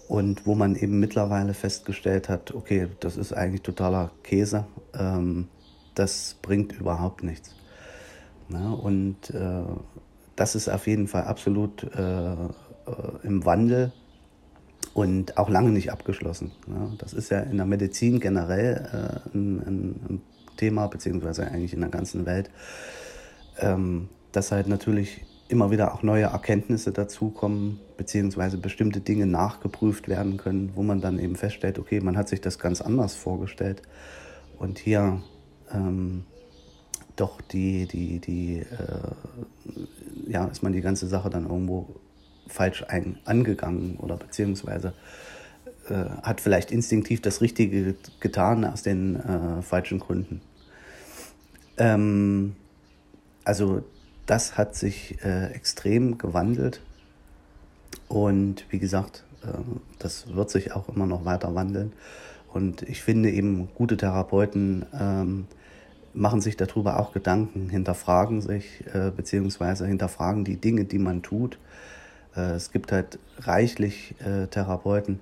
[0.07, 4.65] und wo man eben mittlerweile festgestellt hat, okay, das ist eigentlich totaler Käse,
[4.97, 5.47] ähm,
[5.95, 7.55] das bringt überhaupt nichts.
[8.49, 9.63] Na, und äh,
[10.35, 12.37] das ist auf jeden Fall absolut äh, äh,
[13.23, 13.91] im Wandel
[14.93, 16.51] und auch lange nicht abgeschlossen.
[16.67, 20.21] Ja, das ist ja in der Medizin generell äh, ein, ein,
[20.55, 22.49] Thema, beziehungsweise eigentlich in der ganzen Welt,
[23.59, 30.37] ähm, dass halt natürlich immer wieder auch neue Erkenntnisse dazukommen, beziehungsweise bestimmte Dinge nachgeprüft werden
[30.37, 33.81] können, wo man dann eben feststellt, okay, man hat sich das ganz anders vorgestellt.
[34.57, 35.21] Und hier
[35.71, 36.23] ähm,
[37.15, 41.95] doch die, die, die, äh, ja, ist man die ganze Sache dann irgendwo
[42.47, 44.93] falsch ein, angegangen oder beziehungsweise
[45.89, 50.41] äh, hat vielleicht instinktiv das Richtige getan aus den äh, falschen Gründen.
[51.77, 52.55] Ähm,
[53.43, 53.83] also
[54.25, 56.81] das hat sich äh, extrem gewandelt.
[58.07, 59.47] Und wie gesagt, äh,
[59.99, 61.93] das wird sich auch immer noch weiter wandeln.
[62.53, 65.47] Und ich finde eben, gute Therapeuten ähm,
[66.13, 71.57] machen sich darüber auch Gedanken, hinterfragen sich, äh, beziehungsweise hinterfragen die Dinge, die man tut.
[72.35, 75.19] Äh, es gibt halt reichlich äh, Therapeuten,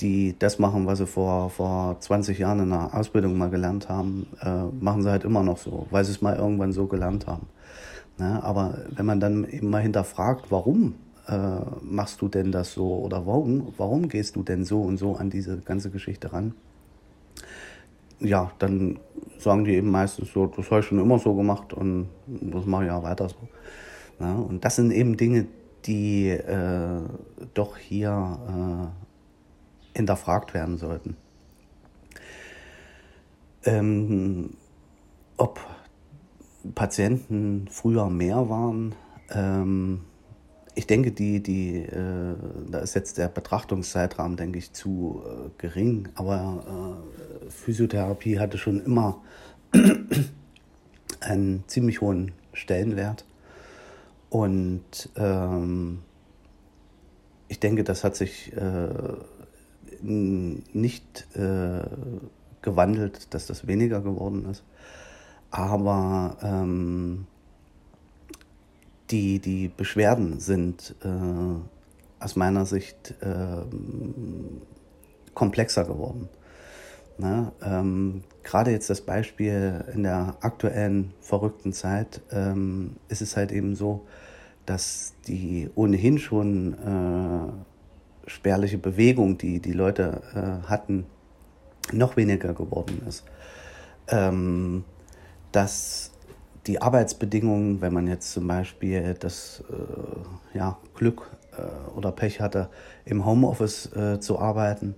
[0.00, 4.26] die das machen, was sie vor, vor 20 Jahren in der Ausbildung mal gelernt haben,
[4.40, 7.46] äh, machen sie halt immer noch so, weil sie es mal irgendwann so gelernt haben.
[8.18, 8.42] Ne?
[8.42, 10.94] Aber wenn man dann eben mal hinterfragt, warum
[11.28, 15.16] äh, machst du denn das so oder warum, warum gehst du denn so und so
[15.16, 16.54] an diese ganze Geschichte ran?
[18.20, 18.98] Ja, dann
[19.38, 22.86] sagen die eben meistens so, das habe ich schon immer so gemacht und das mache
[22.86, 23.36] ich auch weiter so.
[24.24, 24.34] Ne?
[24.34, 25.46] und das sind eben Dinge,
[25.86, 27.00] die äh,
[27.54, 29.01] doch hier äh,
[29.94, 31.16] hinterfragt werden sollten.
[33.64, 34.54] Ähm,
[35.36, 35.60] ob
[36.74, 38.94] Patienten früher mehr waren,
[39.30, 40.02] ähm,
[40.74, 42.34] ich denke, die, die, äh,
[42.70, 46.98] da ist jetzt der Betrachtungszeitraum, denke ich, zu äh, gering, aber
[47.46, 49.20] äh, Physiotherapie hatte schon immer
[51.20, 53.26] einen ziemlich hohen Stellenwert.
[54.30, 55.98] Und ähm,
[57.48, 58.88] ich denke, das hat sich äh,
[60.00, 61.82] nicht äh,
[62.62, 64.64] gewandelt, dass das weniger geworden ist.
[65.50, 67.26] Aber ähm,
[69.10, 73.62] die, die Beschwerden sind äh, aus meiner Sicht äh,
[75.34, 76.28] komplexer geworden.
[77.18, 77.52] Ne?
[77.62, 83.76] Ähm, Gerade jetzt das Beispiel in der aktuellen verrückten Zeit ähm, ist es halt eben
[83.76, 84.06] so,
[84.66, 87.52] dass die ohnehin schon äh,
[88.26, 91.06] spärliche Bewegung, die die Leute äh, hatten,
[91.92, 93.24] noch weniger geworden ist.
[94.08, 94.84] Ähm,
[95.52, 96.12] dass
[96.66, 102.68] die Arbeitsbedingungen, wenn man jetzt zum Beispiel das äh, ja, Glück äh, oder Pech hatte,
[103.04, 104.94] im Homeoffice äh, zu arbeiten,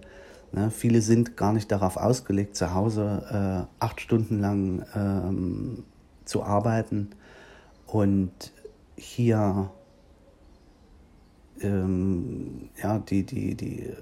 [0.53, 5.85] ne, viele sind gar nicht darauf ausgelegt, zu Hause äh, acht Stunden lang ähm,
[6.25, 7.11] zu arbeiten
[7.87, 8.53] und
[8.97, 9.71] hier
[11.65, 13.95] ähm, ja, die, die, die, äh,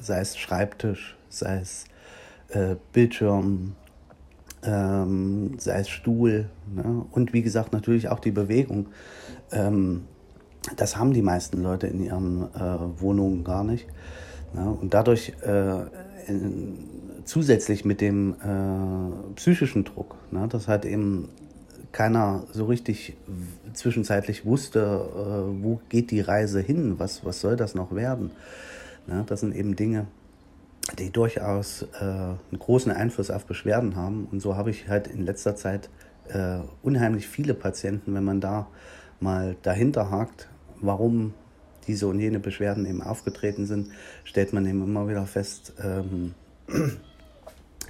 [0.00, 1.84] sei es Schreibtisch, sei es
[2.48, 3.74] äh, Bildschirm,
[4.62, 7.04] ähm, sei es Stuhl ne?
[7.10, 8.86] und wie gesagt natürlich auch die Bewegung.
[9.52, 10.04] Ähm,
[10.76, 13.86] das haben die meisten Leute in ihren äh, Wohnungen gar nicht.
[14.54, 14.70] Ne?
[14.70, 15.82] Und dadurch äh,
[16.26, 16.78] in,
[17.24, 20.46] zusätzlich mit dem äh, psychischen Druck, ne?
[20.48, 21.28] das hat eben
[21.92, 23.16] keiner so richtig
[23.72, 28.30] zwischenzeitlich wusste, äh, wo geht die Reise hin, was, was soll das noch werden.
[29.06, 29.24] Ne?
[29.26, 30.06] Das sind eben Dinge,
[30.98, 34.28] die durchaus äh, einen großen Einfluss auf Beschwerden haben.
[34.30, 35.90] Und so habe ich halt in letzter Zeit
[36.28, 38.68] äh, unheimlich viele Patienten, wenn man da
[39.20, 40.48] mal dahinter hakt,
[40.80, 41.34] warum
[41.86, 43.88] diese und jene Beschwerden eben aufgetreten sind,
[44.24, 46.34] stellt man eben immer wieder fest, ähm,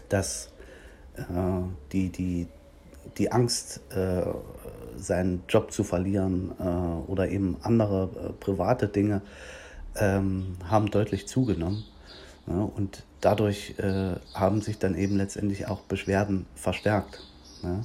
[0.08, 0.52] dass
[1.16, 1.22] äh,
[1.92, 2.46] die, die,
[3.16, 4.22] die Angst, äh,
[4.96, 9.22] seinen Job zu verlieren äh, oder eben andere äh, private Dinge
[9.96, 11.84] ähm, haben deutlich zugenommen.
[12.46, 17.20] Ja, und dadurch äh, haben sich dann eben letztendlich auch Beschwerden verstärkt.
[17.62, 17.84] Ja.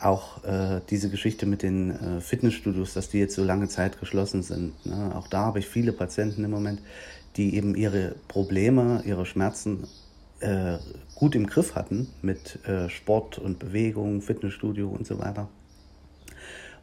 [0.00, 4.42] Auch äh, diese Geschichte mit den äh, Fitnessstudios, dass die jetzt so lange Zeit geschlossen
[4.42, 4.84] sind.
[4.84, 5.12] Ne.
[5.14, 6.80] Auch da habe ich viele Patienten im Moment,
[7.36, 9.84] die eben ihre Probleme, ihre Schmerzen
[10.42, 10.78] äh,
[11.14, 15.48] gut im Griff hatten mit äh, Sport und Bewegung, Fitnessstudio und so weiter.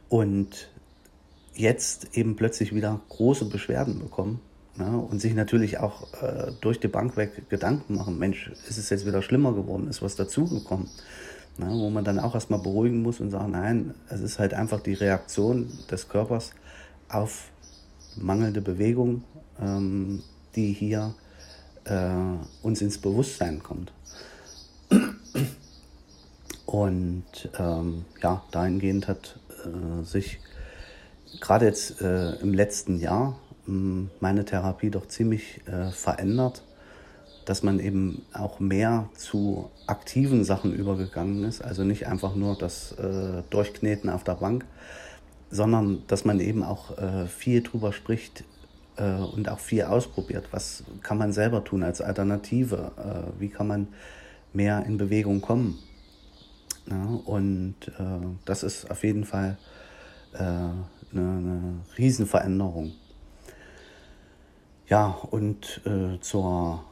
[0.08, 0.68] Und
[1.54, 4.40] jetzt eben plötzlich wieder große Beschwerden bekommen
[4.78, 8.90] ja, und sich natürlich auch äh, durch die Bank weg Gedanken machen, Mensch, ist es
[8.90, 10.88] jetzt wieder schlimmer geworden, ist was dazugekommen?
[11.58, 14.80] Ja, wo man dann auch erstmal beruhigen muss und sagen, nein, es ist halt einfach
[14.80, 16.52] die Reaktion des Körpers
[17.08, 17.50] auf
[18.16, 19.24] mangelnde Bewegung,
[19.60, 20.22] ähm,
[20.56, 21.14] die hier
[21.84, 22.10] äh,
[22.62, 23.92] uns ins Bewusstsein kommt.
[26.66, 27.24] Und
[27.58, 30.38] ähm, ja, dahingehend hat äh, sich
[31.40, 36.62] gerade jetzt äh, im letzten Jahr meine Therapie doch ziemlich äh, verändert,
[37.44, 42.92] dass man eben auch mehr zu aktiven Sachen übergegangen ist, also nicht einfach nur das
[42.92, 44.64] äh, Durchkneten auf der Bank,
[45.50, 48.44] sondern dass man eben auch äh, viel drüber spricht
[49.00, 50.48] äh, und auch viel ausprobiert.
[50.50, 52.92] Was kann man selber tun als Alternative?
[52.96, 53.88] Äh, wie kann man
[54.52, 55.78] mehr in Bewegung kommen?
[56.88, 59.58] Ja, und äh, das ist auf jeden Fall
[60.32, 62.92] eine, eine Riesenveränderung.
[64.86, 66.84] Ja, und äh, zur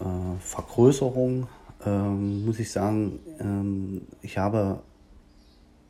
[0.00, 1.48] äh, Vergrößerung
[1.84, 4.80] äh, muss ich sagen, ähm, ich habe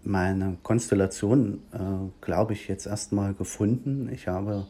[0.03, 1.79] meine Konstellation, äh,
[2.21, 4.09] glaube ich, jetzt erstmal gefunden.
[4.13, 4.67] Ich habe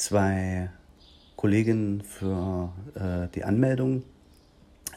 [0.00, 0.70] zwei
[1.36, 4.02] Kolleginnen für äh, die Anmeldung,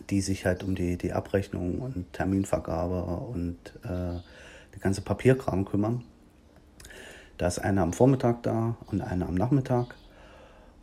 [0.10, 4.20] die sich halt um die, die Abrechnung und Terminvergabe und äh,
[4.76, 6.04] die ganze Papierkram kümmern.
[7.38, 9.96] Da ist eine am Vormittag da und eine am Nachmittag.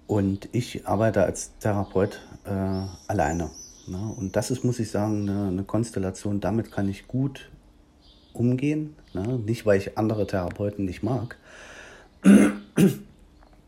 [0.06, 2.50] Und ich arbeite als Therapeut äh,
[3.06, 3.50] alleine.
[3.86, 4.14] Ne?
[4.16, 7.50] Und das ist, muss ich sagen, eine, eine Konstellation, damit kann ich gut
[8.32, 8.96] umgehen.
[9.14, 9.38] Ne?
[9.38, 11.38] Nicht, weil ich andere Therapeuten nicht mag,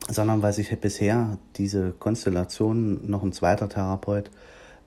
[0.08, 4.30] sondern weil sich bisher diese Konstellation noch ein zweiter Therapeut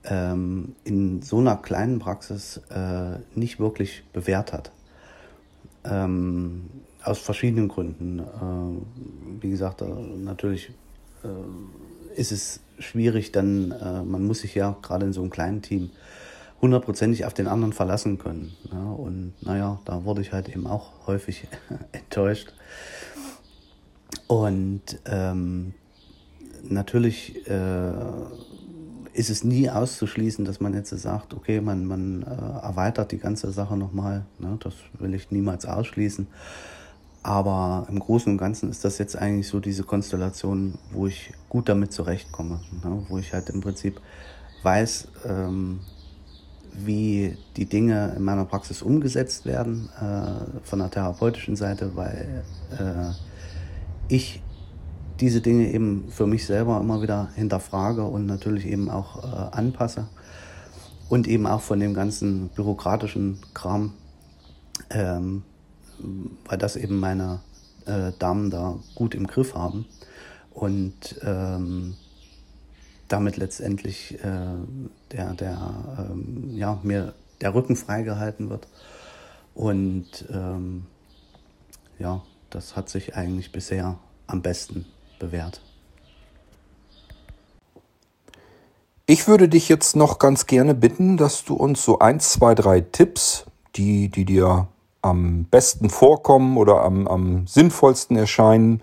[0.04, 4.72] ähm, in so einer kleinen Praxis äh, nicht wirklich bewährt hat.
[5.84, 6.70] Ähm,
[7.04, 8.20] aus verschiedenen Gründen.
[8.20, 10.72] Äh, wie gesagt, äh, natürlich
[11.24, 15.62] äh, ist es schwierig, dann, äh, man muss sich ja gerade in so einem kleinen
[15.62, 15.92] Team
[16.62, 18.54] hundertprozentig auf den anderen verlassen können.
[18.72, 21.48] Ja, und naja, da wurde ich halt eben auch häufig
[21.92, 22.54] enttäuscht.
[24.28, 25.74] Und ähm,
[26.64, 27.92] natürlich äh,
[29.14, 33.52] ist es nie auszuschließen, dass man jetzt sagt, okay, man, man äh, erweitert die ganze
[33.52, 34.26] Sache nochmal.
[34.40, 34.58] Ne?
[34.62, 36.28] Das will ich niemals ausschließen.
[37.24, 41.70] Aber im Großen und Ganzen ist das jetzt eigentlich so diese Konstellation, wo ich gut
[41.70, 42.60] damit zurechtkomme.
[42.84, 43.06] Ne?
[43.08, 44.00] Wo ich halt im Prinzip
[44.64, 45.80] weiß, ähm,
[46.74, 52.44] wie die Dinge in meiner Praxis umgesetzt werden äh, von der therapeutischen Seite, weil
[52.78, 53.14] äh,
[54.08, 54.42] ich
[55.20, 60.08] diese Dinge eben für mich selber immer wieder hinterfrage und natürlich eben auch äh, anpasse
[61.10, 63.94] und eben auch von dem ganzen bürokratischen Kram,
[64.90, 65.44] ähm,
[66.46, 67.40] weil das eben meine
[67.86, 69.86] äh, Damen da gut im Griff haben
[70.52, 71.96] und ähm,
[73.08, 74.56] damit letztendlich äh,
[75.12, 78.68] der, der, ähm, ja, mir der Rücken freigehalten wird.
[79.54, 80.86] Und ähm,
[82.00, 82.22] ja,
[82.56, 83.98] das hat sich eigentlich bisher
[84.28, 84.86] am besten
[85.20, 85.62] bewährt.
[89.06, 92.80] Ich würde dich jetzt noch ganz gerne bitten, dass du uns so ein, zwei, drei
[92.80, 93.46] Tipps,
[93.76, 94.70] die, die dir
[95.02, 98.82] am besten vorkommen oder am, am sinnvollsten erscheinen,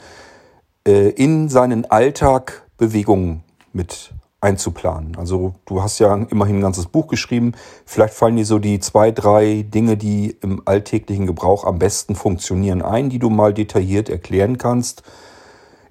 [0.86, 3.42] äh, in seinen Alltag Bewegungen
[3.72, 4.12] mit
[4.42, 5.16] einzuplanen.
[5.16, 7.52] Also du hast ja immerhin ein ganzes Buch geschrieben.
[7.86, 12.82] Vielleicht fallen dir so die zwei, drei Dinge, die im alltäglichen Gebrauch am besten funktionieren,
[12.82, 15.04] ein, die du mal detailliert erklären kannst.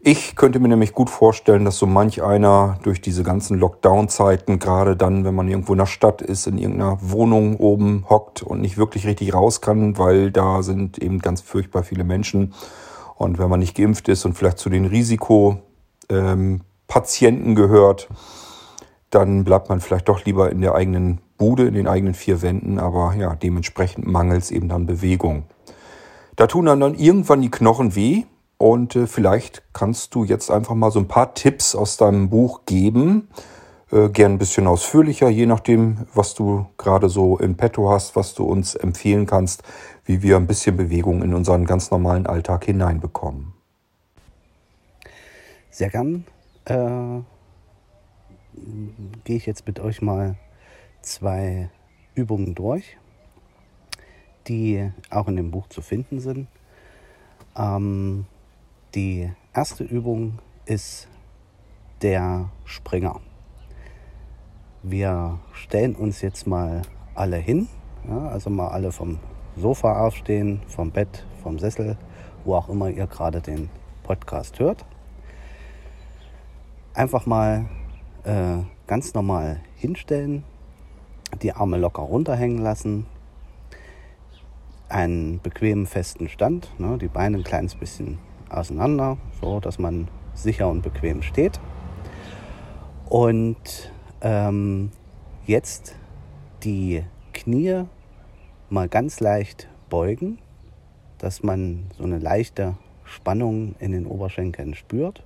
[0.04, 4.98] Ich könnte mir nämlich gut vorstellen, dass so manch einer durch diese ganzen Lockdown-Zeiten, gerade
[4.98, 8.78] dann, wenn man irgendwo in der Stadt ist, in irgendeiner Wohnung oben hockt und nicht
[8.78, 12.54] wirklich richtig raus kann, weil da sind eben ganz furchtbar viele Menschen.
[13.16, 15.72] Und wenn man nicht geimpft ist und vielleicht zu den Risikopatienten
[16.10, 16.62] ähm,
[17.56, 18.10] gehört,
[19.12, 22.80] dann bleibt man vielleicht doch lieber in der eigenen Bude, in den eigenen vier Wänden,
[22.80, 25.44] aber ja, dementsprechend mangelt es eben dann Bewegung.
[26.36, 28.24] Da tun dann, dann irgendwann die Knochen weh
[28.58, 32.62] und äh, vielleicht kannst du jetzt einfach mal so ein paar Tipps aus deinem Buch
[32.66, 33.28] geben.
[33.92, 38.34] Äh, gern ein bisschen ausführlicher, je nachdem, was du gerade so in petto hast, was
[38.34, 39.64] du uns empfehlen kannst,
[40.06, 43.54] wie wir ein bisschen Bewegung in unseren ganz normalen Alltag hineinbekommen.
[45.70, 46.26] Sehr gern
[46.66, 47.22] äh,
[49.24, 50.36] gehe ich jetzt mit euch mal
[51.02, 51.70] zwei
[52.16, 52.98] Übungen durch,
[54.48, 56.48] die auch in dem Buch zu finden sind.
[57.58, 58.26] Ähm,
[58.96, 61.08] die erste Übung ist
[62.02, 63.22] der Springer.
[64.84, 66.82] Wir stellen uns jetzt mal
[67.14, 67.68] alle hin,
[68.08, 69.20] ja, also mal alle vom
[69.56, 71.98] Sofa aufstehen, vom Bett, vom Sessel,
[72.46, 73.70] wo auch immer ihr gerade den
[74.04, 74.86] Podcast hört.
[76.94, 77.66] Einfach mal
[78.24, 80.44] äh, ganz normal hinstellen,
[81.42, 83.06] die Arme locker runterhängen lassen,
[84.90, 88.20] einen bequemen festen Stand, ne, die Beine ein kleines bisschen
[88.50, 91.60] auseinander, so dass man sicher und bequem steht.
[93.08, 94.92] Und ähm,
[95.46, 95.96] jetzt
[96.64, 97.86] die Knie
[98.70, 100.40] mal ganz leicht beugen,
[101.18, 105.24] dass man so eine leichte Spannung in den Oberschenkeln spürt.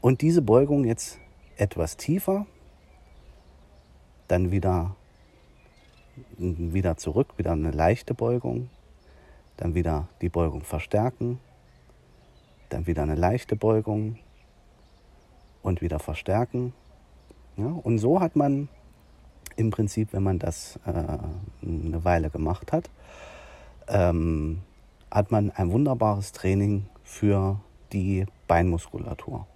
[0.00, 1.18] Und diese Beugung jetzt
[1.56, 2.46] etwas tiefer,
[4.28, 4.96] dann wieder,
[6.38, 8.70] wieder zurück, wieder eine leichte Beugung,
[9.56, 11.38] dann wieder die Beugung verstärken
[12.70, 14.16] dann wieder eine leichte Beugung
[15.62, 16.72] und wieder verstärken.
[17.56, 18.68] Ja, und so hat man
[19.56, 20.90] im Prinzip, wenn man das äh,
[21.66, 22.88] eine Weile gemacht hat,
[23.88, 24.62] ähm,
[25.10, 27.60] hat man ein wunderbares Training für
[27.92, 29.46] die Beinmuskulatur.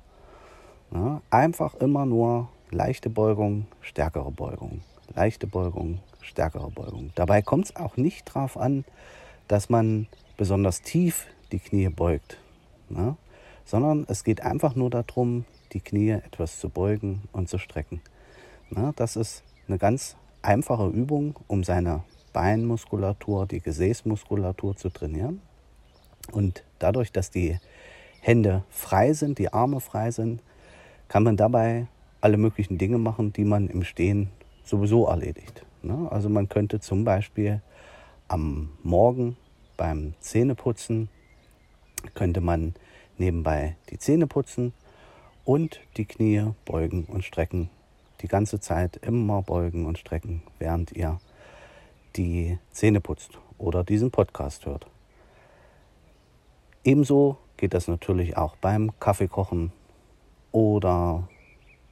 [0.94, 4.82] Ja, einfach immer nur leichte Beugung, stärkere Beugung,
[5.12, 7.10] leichte Beugung, stärkere Beugung.
[7.16, 8.84] Dabei kommt es auch nicht darauf an,
[9.48, 12.38] dass man besonders tief die Knie beugt,
[12.90, 13.16] ne?
[13.64, 18.00] sondern es geht einfach nur darum, die Knie etwas zu beugen und zu strecken.
[18.70, 18.92] Ne?
[18.94, 25.40] Das ist eine ganz einfache Übung, um seine Beinmuskulatur, die Gesäßmuskulatur zu trainieren.
[26.30, 27.58] Und dadurch, dass die
[28.20, 30.40] Hände frei sind, die Arme frei sind,
[31.08, 31.86] kann man dabei
[32.20, 34.30] alle möglichen Dinge machen, die man im Stehen
[34.62, 35.64] sowieso erledigt.
[35.82, 36.08] Ne?
[36.10, 37.60] Also man könnte zum Beispiel
[38.28, 39.36] am Morgen
[39.76, 41.08] beim Zähneputzen,
[42.14, 42.74] könnte man
[43.18, 44.72] nebenbei die Zähne putzen
[45.44, 47.68] und die Knie beugen und strecken.
[48.22, 51.20] Die ganze Zeit immer beugen und strecken, während ihr
[52.16, 54.86] die Zähne putzt oder diesen Podcast hört.
[56.84, 59.72] Ebenso geht das natürlich auch beim Kaffeekochen
[60.54, 61.28] oder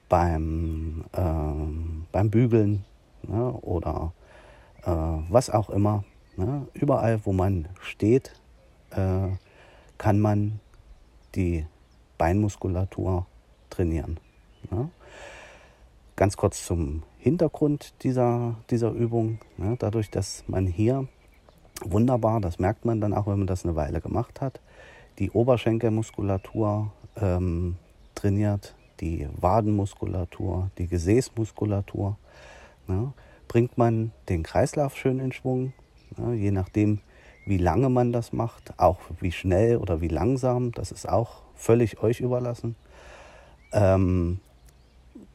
[0.08, 2.84] beim, äh, beim Bügeln
[3.24, 4.12] ne, oder
[4.84, 6.04] äh, was auch immer.
[6.36, 6.68] Ne.
[6.72, 8.32] Überall, wo man steht,
[8.90, 9.30] äh,
[9.98, 10.60] kann man
[11.34, 11.66] die
[12.18, 13.26] Beinmuskulatur
[13.68, 14.20] trainieren.
[14.70, 14.90] Ne.
[16.14, 19.40] Ganz kurz zum Hintergrund dieser, dieser Übung.
[19.56, 21.08] Ne, dadurch, dass man hier
[21.82, 24.60] wunderbar, das merkt man dann auch, wenn man das eine Weile gemacht hat,
[25.18, 27.76] die Oberschenkelmuskulatur ähm,
[28.22, 32.16] trainiert, die Wadenmuskulatur, die Gesäßmuskulatur.
[32.86, 33.12] Ne,
[33.48, 35.72] bringt man den Kreislauf schön in Schwung,
[36.16, 37.00] ne, je nachdem,
[37.46, 42.02] wie lange man das macht, auch wie schnell oder wie langsam, das ist auch völlig
[42.02, 42.76] euch überlassen.
[43.72, 44.40] Ähm,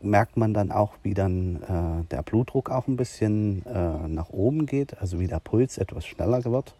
[0.01, 4.65] merkt man dann auch, wie dann äh, der Blutdruck auch ein bisschen äh, nach oben
[4.65, 6.75] geht, also wie der Puls etwas schneller wird.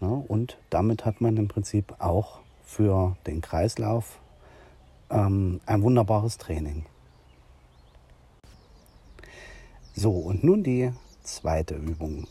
[0.00, 0.24] Ne?
[0.28, 4.20] Und damit hat man im Prinzip auch für den Kreislauf
[5.10, 6.86] ähm, ein wunderbares Training.
[9.94, 10.92] So, und nun die
[11.22, 12.26] zweite Übung.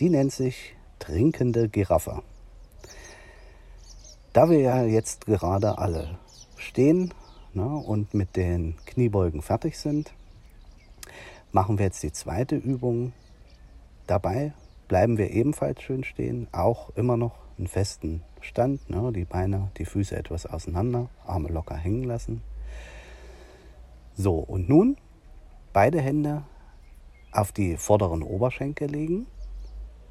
[0.00, 2.22] Die nennt sich trinkende Giraffe.
[4.32, 6.18] Da wir ja jetzt gerade alle
[6.56, 7.12] stehen
[7.52, 10.12] ne, und mit den Kniebeugen fertig sind,
[11.52, 13.12] machen wir jetzt die zweite Übung.
[14.06, 14.52] Dabei
[14.88, 19.84] bleiben wir ebenfalls schön stehen, auch immer noch einen festen Stand, ne, die Beine, die
[19.84, 22.42] Füße etwas auseinander, Arme locker hängen lassen.
[24.14, 24.96] So, und nun
[25.74, 26.42] beide Hände
[27.32, 29.26] auf die vorderen Oberschenkel legen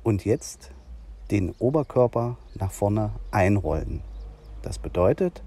[0.03, 0.71] und jetzt
[1.31, 4.01] den Oberkörper nach vorne einrollen.
[4.61, 5.43] Das bedeutet,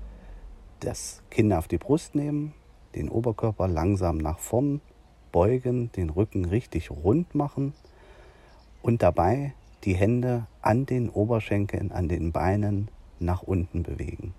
[0.81, 2.53] das Kinn auf die Brust nehmen,
[2.97, 4.81] den Oberkörper langsam nach vorn
[5.31, 7.75] beugen, den Rücken richtig rund machen
[8.83, 9.55] und dabei
[9.85, 14.35] die Hände an den Oberschenkeln, an den Beinen nach unten bewegen.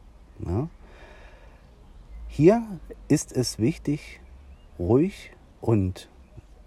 [0.46, 0.68] Ja.
[2.28, 2.64] Hier
[3.08, 4.20] ist es wichtig,
[4.80, 5.32] ruhig
[5.62, 6.10] und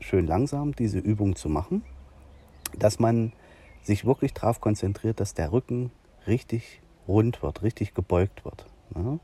[0.00, 1.82] schön langsam diese Übung zu machen,
[2.78, 3.32] dass man
[3.82, 5.90] sich wirklich darauf konzentriert, dass der Rücken
[6.26, 8.66] richtig rund wird, richtig gebeugt wird.
[8.94, 9.18] Ja.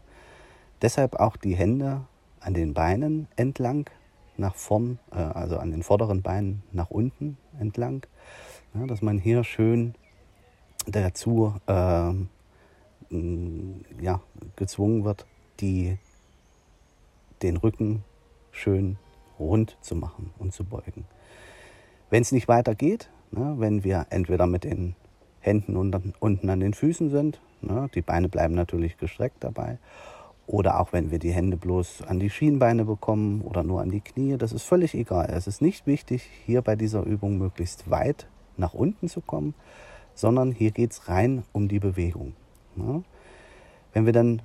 [0.80, 2.02] Deshalb auch die Hände
[2.40, 3.88] an den Beinen entlang,
[4.36, 8.06] nach vorn, äh, also an den vorderen Beinen nach unten entlang,
[8.74, 9.94] ja, dass man hier schön
[10.86, 12.12] dazu äh,
[14.00, 14.20] ja,
[14.56, 15.26] gezwungen wird,
[15.60, 15.98] die,
[17.42, 18.04] den Rücken
[18.50, 18.96] schön
[19.38, 21.04] rund zu machen und zu beugen.
[22.10, 24.94] Wenn es nicht weiter geht, ne, wenn wir entweder mit den
[25.40, 29.78] Händen unten, unten an den Füßen sind, ne, die Beine bleiben natürlich gestreckt dabei,
[30.46, 34.00] oder auch wenn wir die Hände bloß an die Schienbeine bekommen oder nur an die
[34.00, 35.30] Knie, das ist völlig egal.
[35.30, 38.26] Es ist nicht wichtig, hier bei dieser Übung möglichst weit
[38.56, 39.54] nach unten zu kommen,
[40.14, 42.34] sondern hier geht es rein um die Bewegung.
[42.76, 43.02] Ja.
[43.92, 44.42] Wenn wir dann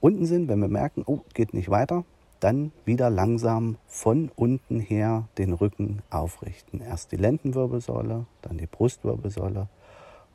[0.00, 2.04] unten sind, wenn wir merken, oh, geht nicht weiter,
[2.40, 6.80] dann wieder langsam von unten her den Rücken aufrichten.
[6.80, 9.68] Erst die Lendenwirbelsäule, dann die Brustwirbelsäule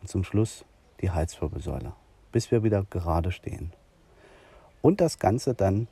[0.02, 0.66] und zum Schluss
[1.02, 1.94] die Halswirbelsäule,
[2.32, 3.72] bis wir wieder gerade stehen.
[4.82, 5.88] Und das Ganze dann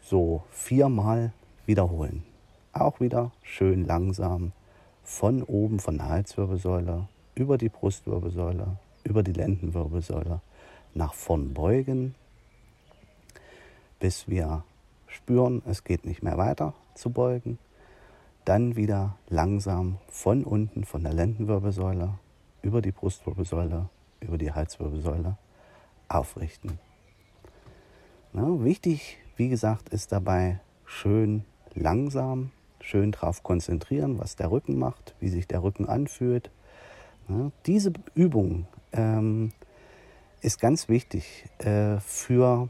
[0.00, 1.32] so viermal
[1.66, 2.22] wiederholen.
[2.72, 4.52] Auch wieder schön langsam
[5.06, 7.06] von oben von der Halswirbelsäule
[7.36, 10.40] über die Brustwirbelsäule, über die Lendenwirbelsäule
[10.94, 12.16] nach vorn beugen,
[14.00, 14.64] bis wir
[15.06, 17.58] spüren, es geht nicht mehr weiter zu beugen.
[18.44, 22.18] Dann wieder langsam von unten von der Lendenwirbelsäule
[22.62, 23.88] über die Brustwirbelsäule,
[24.20, 25.36] über die Halswirbelsäule
[26.08, 26.80] aufrichten.
[28.32, 32.50] Na, wichtig, wie gesagt, ist dabei schön langsam,
[32.86, 36.50] schön darauf konzentrieren, was der Rücken macht, wie sich der Rücken anfühlt.
[37.28, 39.52] Ja, diese Übung ähm,
[40.40, 42.68] ist ganz wichtig äh, für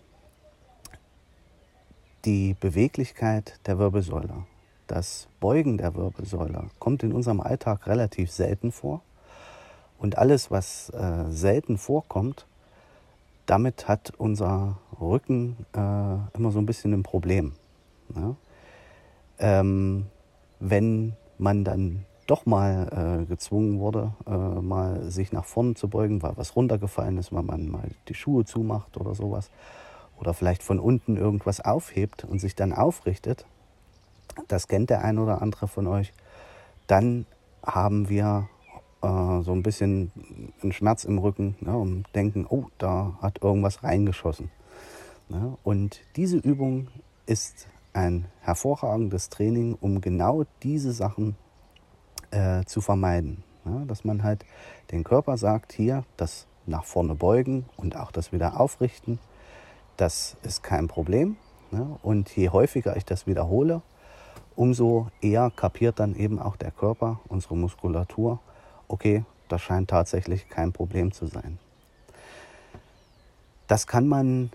[2.24, 4.44] die Beweglichkeit der Wirbelsäule.
[4.86, 9.02] das Beugen der Wirbelsäule kommt in unserem Alltag relativ selten vor.
[9.98, 12.47] Und alles, was äh, selten vorkommt,
[13.47, 17.52] damit hat unser Rücken äh, immer so ein bisschen ein Problem.
[18.14, 18.36] Ja?
[19.38, 20.06] Ähm,
[20.60, 26.22] wenn man dann doch mal äh, gezwungen wurde, äh, mal sich nach vorne zu beugen,
[26.22, 29.50] weil was runtergefallen ist, weil man mal die Schuhe zumacht oder sowas,
[30.18, 33.46] oder vielleicht von unten irgendwas aufhebt und sich dann aufrichtet,
[34.48, 36.12] das kennt der ein oder andere von euch,
[36.86, 37.26] dann
[37.62, 38.48] haben wir
[39.02, 40.10] äh, so ein bisschen
[40.62, 44.50] einen Schmerz im Rücken ne, und denken, oh, da hat irgendwas reingeschossen.
[45.28, 45.56] Ne?
[45.64, 46.88] Und diese Übung
[47.26, 51.36] ist ein hervorragendes Training, um genau diese Sachen
[52.31, 53.43] äh, zu vermeiden.
[53.64, 53.85] Ne?
[53.86, 54.44] Dass man halt
[54.93, 59.18] den Körper sagt, hier, das nach vorne beugen und auch das wieder aufrichten,
[59.97, 61.36] das ist kein Problem.
[61.70, 61.98] Ne?
[62.02, 63.81] Und je häufiger ich das wiederhole,
[64.55, 68.40] umso eher kapiert dann eben auch der Körper, unsere Muskulatur,
[68.89, 71.59] okay, das scheint tatsächlich kein Problem zu sein.
[73.68, 74.51] Das kann man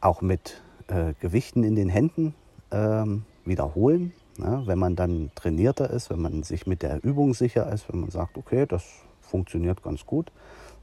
[0.00, 2.34] auch mit äh, Gewichten in den Händen
[2.72, 4.12] ähm, wiederholen.
[4.38, 4.62] Ne?
[4.66, 8.10] Wenn man dann trainierter ist, wenn man sich mit der Übung sicher ist, wenn man
[8.10, 8.84] sagt, okay, das
[9.20, 10.32] funktioniert ganz gut,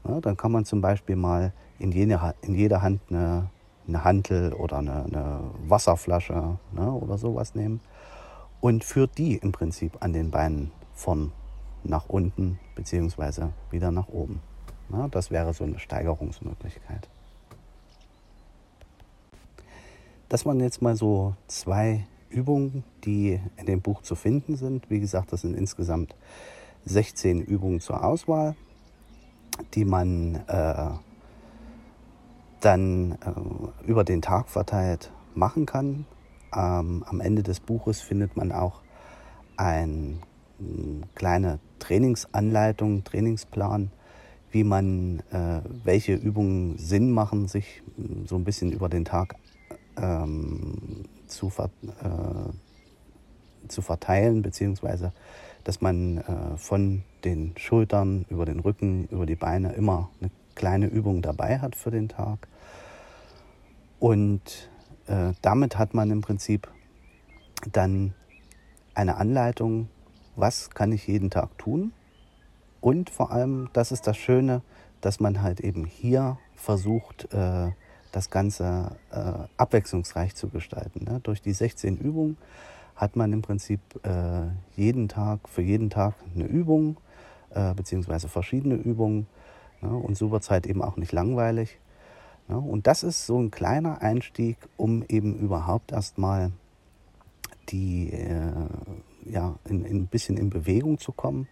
[0.04, 0.20] ne?
[0.20, 3.50] dann kann man zum Beispiel mal in, jene, in jeder Hand eine,
[3.88, 6.92] eine Hantel oder eine, eine Wasserflasche ne?
[6.92, 7.80] oder sowas nehmen
[8.60, 11.32] und führt die im Prinzip an den Beinen von
[11.82, 13.46] nach unten bzw.
[13.70, 14.40] wieder nach oben.
[14.88, 17.08] Na, das wäre so eine Steigerungsmöglichkeit.
[20.30, 24.88] Das waren jetzt mal so zwei Übungen, die in dem Buch zu finden sind.
[24.88, 26.14] Wie gesagt, das sind insgesamt
[26.84, 28.54] 16 Übungen zur Auswahl,
[29.74, 30.90] die man äh,
[32.60, 36.06] dann äh, über den Tag verteilt machen kann.
[36.54, 38.82] Ähm, am Ende des Buches findet man auch
[39.56, 40.22] ein
[41.16, 43.90] kleine Trainingsanleitung, Trainingsplan,
[44.52, 47.82] wie man, äh, welche Übungen Sinn machen, sich
[48.26, 49.34] so ein bisschen über den Tag
[49.96, 55.12] ähm, zu, ver äh, zu verteilen, beziehungsweise
[55.64, 60.86] dass man äh, von den Schultern über den Rücken, über die Beine immer eine kleine
[60.86, 62.48] Übung dabei hat für den Tag.
[63.98, 64.70] Und
[65.06, 66.68] äh, damit hat man im Prinzip
[67.72, 68.14] dann
[68.94, 69.88] eine Anleitung,
[70.36, 71.92] was kann ich jeden Tag tun.
[72.80, 74.62] Und vor allem, das ist das Schöne,
[75.00, 77.70] dass man halt eben hier versucht, äh,
[78.12, 81.04] das Ganze äh, abwechslungsreich zu gestalten.
[81.04, 81.20] Ne?
[81.22, 82.36] Durch die 16 Übungen
[82.96, 86.98] hat man im Prinzip äh, jeden Tag, für jeden Tag eine Übung,
[87.50, 89.26] äh, beziehungsweise verschiedene Übungen.
[89.80, 89.90] Ne?
[89.90, 91.78] Und so wird es halt eben auch nicht langweilig.
[92.48, 92.58] Ne?
[92.58, 96.52] Und das ist so ein kleiner Einstieg, um eben überhaupt erstmal
[97.70, 98.52] die, äh,
[99.24, 101.48] ja, in, in ein bisschen in Bewegung zu kommen.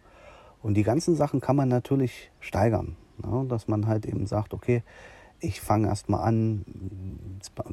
[0.62, 2.96] Und die ganzen Sachen kann man natürlich steigern.
[3.24, 3.46] Ne?
[3.48, 4.82] Dass man halt eben sagt, okay,
[5.40, 6.64] ich fange erstmal an,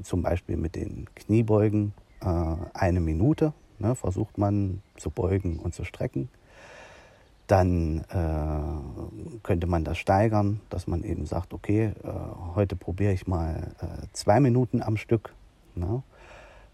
[0.03, 3.53] zum Beispiel mit den Kniebeugen, äh, eine Minute.
[3.77, 6.29] Ne, versucht man zu beugen und zu strecken.
[7.47, 12.09] Dann äh, könnte man das steigern, dass man eben sagt, okay, äh,
[12.55, 15.35] heute probiere ich mal äh, zwei Minuten am Stück
[15.75, 16.03] ne,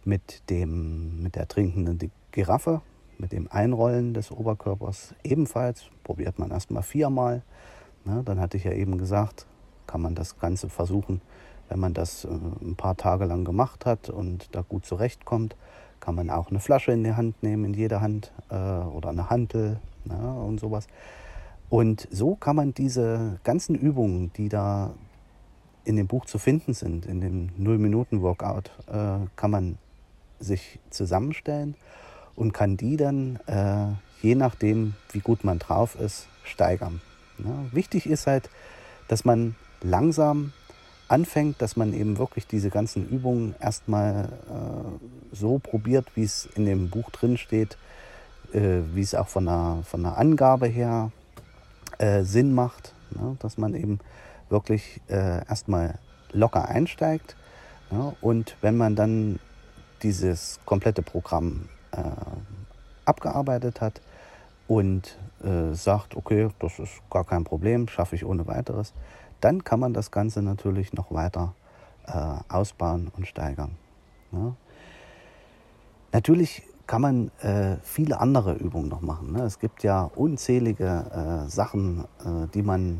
[0.06, 2.82] mit, dem, mit der trinkenden Giraffe,
[3.18, 5.86] mit dem Einrollen des Oberkörpers ebenfalls.
[6.04, 7.42] Probiert man erstmal viermal.
[8.06, 9.48] Ne, dann hatte ich ja eben gesagt,
[9.92, 11.20] kann man das Ganze versuchen,
[11.68, 15.58] wenn man das äh, ein paar Tage lang gemacht hat und da gut zurechtkommt,
[16.00, 19.30] kann man auch eine Flasche in die Hand nehmen, in jeder Hand äh, oder eine
[19.30, 20.88] Hantel ja, ne, und sowas.
[21.70, 24.94] Und so kann man diese ganzen Übungen, die da
[25.84, 29.78] in dem Buch zu finden sind, in dem Null-Minuten-Workout, äh, kann man
[30.40, 31.76] sich zusammenstellen
[32.36, 33.38] und kann die dann,
[34.24, 37.00] je nachdem, wie gut man drauf ist, steigern.
[37.38, 38.50] Ja, wichtig ist halt,
[39.08, 40.54] dass man langsam
[41.08, 46.66] anfängt, dass man eben wirklich diese ganzen Übungen erstmal äh, so probiert, wie es in
[46.66, 47.78] dem Buch drin steht,
[48.54, 51.12] äh, wie es auch von der, von der Angabe her
[51.98, 53.36] äh, Sinn macht, ne?
[53.40, 54.00] dass man eben
[54.50, 56.00] wirklich äh, erstmal
[56.32, 57.36] locker einsteigt.
[57.92, 58.14] Ja?
[58.22, 59.40] Und wenn man dann
[60.04, 62.02] dieses komplette Programm äh,
[63.06, 64.02] abgearbeitet hat
[64.68, 68.94] und äh, sagt, okay, das ist gar kein Problem, schaffe ich ohne weiteres,
[69.42, 71.54] dann kann man das Ganze natürlich noch weiter
[72.08, 73.76] äh, ausbauen und steigern.
[74.32, 74.56] Ja.
[76.14, 79.32] Natürlich kann man äh, viele andere Übungen noch machen.
[79.32, 79.44] Ne?
[79.44, 83.00] Es gibt ja unzählige äh, Sachen, äh, die man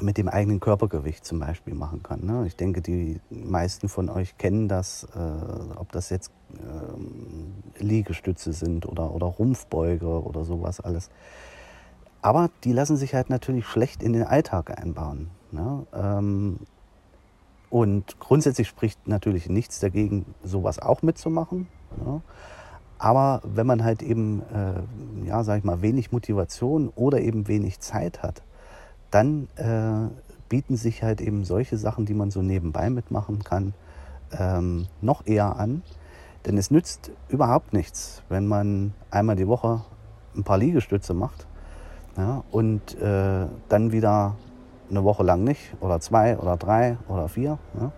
[0.00, 2.24] mit dem eigenen Körpergewicht zum Beispiel machen kann.
[2.24, 2.46] Ne?
[2.46, 8.86] Ich denke, die meisten von euch kennen das, äh, ob das jetzt äh, Liegestütze sind
[8.86, 11.10] oder, oder Rumpfbeuge oder sowas alles.
[12.20, 15.30] Aber die lassen sich halt natürlich schlecht in den Alltag einbauen.
[15.52, 15.86] Ne?
[15.94, 16.58] Ähm,
[17.70, 21.68] und grundsätzlich spricht natürlich nichts dagegen, sowas auch mitzumachen.
[22.04, 22.22] Ne?
[22.98, 27.78] Aber wenn man halt eben, äh, ja, sag ich mal, wenig Motivation oder eben wenig
[27.78, 28.42] Zeit hat,
[29.10, 30.10] dann äh,
[30.48, 33.74] bieten sich halt eben solche Sachen, die man so nebenbei mitmachen kann,
[34.32, 35.82] ähm, noch eher an.
[36.46, 39.82] Denn es nützt überhaupt nichts, wenn man einmal die Woche
[40.34, 41.46] ein paar Liegestütze macht
[42.18, 44.34] ja, und äh, dann wieder
[44.90, 47.58] eine Woche lang nicht oder zwei oder drei oder vier.
[47.80, 47.92] Ja.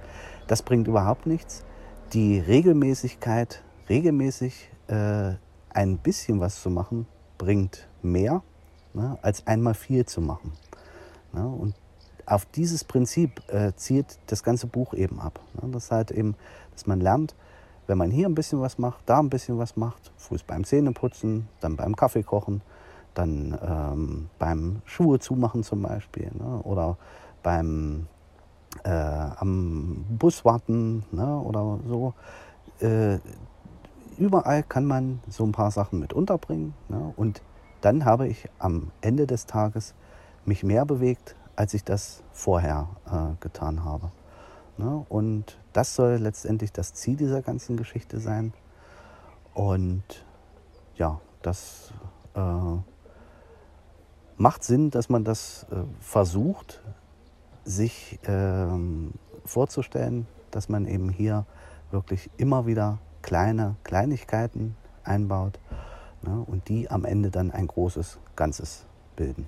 [0.47, 1.65] Das bringt überhaupt nichts.
[2.13, 5.33] Die Regelmäßigkeit, regelmäßig äh,
[5.71, 7.07] ein bisschen was zu machen,
[7.39, 8.43] bringt mehr,
[8.93, 10.53] ne, als einmal viel zu machen.
[11.33, 11.47] Ne?
[11.47, 11.75] Und
[12.27, 15.41] auf dieses Prinzip äh, zielt das ganze Buch eben ab.
[15.63, 15.71] Ne?
[15.71, 16.35] Das halt eben,
[16.73, 17.35] dass man lernt,
[17.87, 21.49] wenn man hier ein bisschen was macht, da ein bisschen was macht, früh beim Zähneputzen,
[21.61, 22.61] dann beim Kaffee kochen,
[23.21, 26.63] dann ähm, beim Schuhe zumachen zum Beispiel ne?
[26.63, 26.97] oder
[27.43, 28.07] beim
[28.85, 31.39] äh, am Bus warten ne?
[31.41, 32.15] oder so.
[32.81, 33.19] Äh,
[34.17, 37.13] überall kann man so ein paar Sachen mit unterbringen ne?
[37.17, 37.43] und
[37.83, 39.95] dann habe ich am Ende des Tages
[40.45, 44.11] mich mehr bewegt, als ich das vorher äh, getan habe.
[44.79, 45.05] Ne?
[45.09, 48.53] Und das soll letztendlich das Ziel dieser ganzen Geschichte sein.
[49.55, 50.25] Und
[50.97, 51.93] ja, das
[52.35, 52.41] äh,
[54.41, 56.81] macht Sinn, dass man das äh, versucht,
[57.65, 59.13] sich ähm,
[59.45, 61.45] vorzustellen, dass man eben hier
[61.91, 65.59] wirklich immer wieder kleine Kleinigkeiten einbaut
[66.23, 69.47] ne, und die am Ende dann ein großes Ganzes bilden.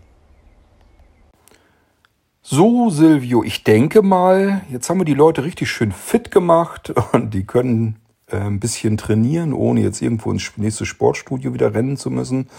[2.43, 7.33] So, Silvio, ich denke mal, jetzt haben wir die Leute richtig schön fit gemacht und
[7.33, 7.97] die können
[8.27, 12.51] äh, ein bisschen trainieren, ohne jetzt irgendwo ins nächste Sportstudio wieder rennen zu müssen.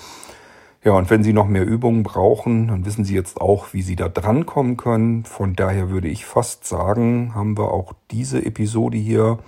[0.86, 3.96] Ja, und wenn Sie noch mehr Übungen brauchen, dann wissen Sie jetzt auch, wie Sie
[3.96, 5.24] da drankommen können.
[5.24, 9.40] Von daher würde ich fast sagen, haben wir auch diese Episode hier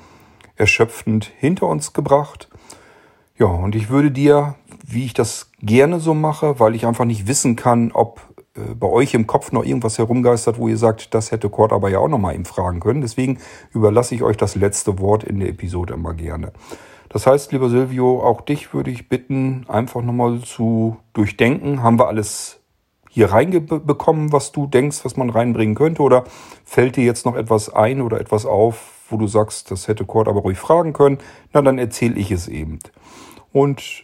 [0.55, 2.47] erschöpfend hinter uns gebracht.
[3.37, 4.55] Ja, und ich würde dir,
[4.85, 8.21] wie ich das gerne so mache, weil ich einfach nicht wissen kann, ob
[8.55, 11.89] äh, bei euch im Kopf noch irgendwas herumgeistert, wo ihr sagt, das hätte Kurt aber
[11.89, 13.01] ja auch noch mal ihm fragen können.
[13.01, 13.39] Deswegen
[13.73, 16.53] überlasse ich euch das letzte Wort in der Episode immer gerne.
[17.15, 21.81] Das heißt, lieber Silvio, auch dich würde ich bitten, einfach nochmal zu durchdenken.
[21.81, 22.59] Haben wir alles
[23.09, 26.01] hier reinbekommen, was du denkst, was man reinbringen könnte?
[26.01, 26.25] Oder
[26.65, 30.27] fällt dir jetzt noch etwas ein oder etwas auf, wo du sagst, das hätte Kurt
[30.27, 31.19] aber ruhig fragen können?
[31.53, 32.79] Na, dann erzähle ich es eben.
[33.53, 34.03] Und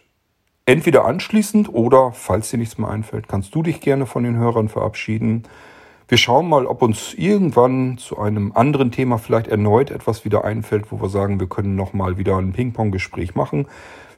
[0.64, 4.70] entweder anschließend oder, falls dir nichts mehr einfällt, kannst du dich gerne von den Hörern
[4.70, 5.42] verabschieden.
[6.12, 10.92] Wir schauen mal, ob uns irgendwann zu einem anderen Thema vielleicht erneut etwas wieder einfällt,
[10.92, 13.66] wo wir sagen, wir können nochmal wieder ein Ping-Pong-Gespräch machen.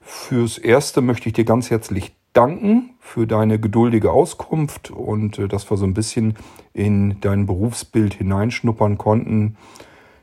[0.00, 5.70] Fürs Erste möchte ich dir ganz herzlich danken für deine geduldige Auskunft und äh, dass
[5.70, 6.34] wir so ein bisschen
[6.72, 9.56] in dein Berufsbild hineinschnuppern konnten.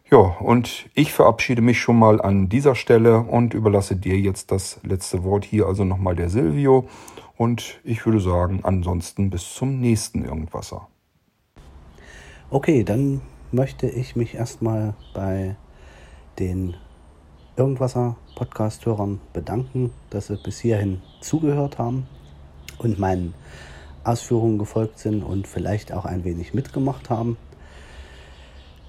[0.09, 4.81] Ja, und ich verabschiede mich schon mal an dieser Stelle und überlasse dir jetzt das
[4.83, 6.89] letzte Wort hier, also nochmal der Silvio.
[7.37, 10.90] Und ich würde sagen, ansonsten bis zum nächsten Irgendwasser.
[12.51, 13.21] Okay, dann
[13.51, 15.55] möchte ich mich erstmal bei
[16.37, 16.75] den
[17.55, 22.07] Irgendwasser Podcast-Hörern bedanken, dass sie bis hierhin zugehört haben
[22.77, 23.33] und meinen
[24.03, 27.37] Ausführungen gefolgt sind und vielleicht auch ein wenig mitgemacht haben.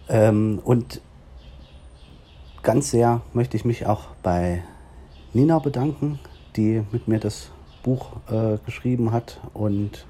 [0.08, 1.00] Ähm, und
[2.62, 4.62] Ganz sehr möchte ich mich auch bei
[5.32, 6.20] Nina bedanken,
[6.54, 7.50] die mit mir das
[7.82, 10.06] Buch äh, geschrieben hat und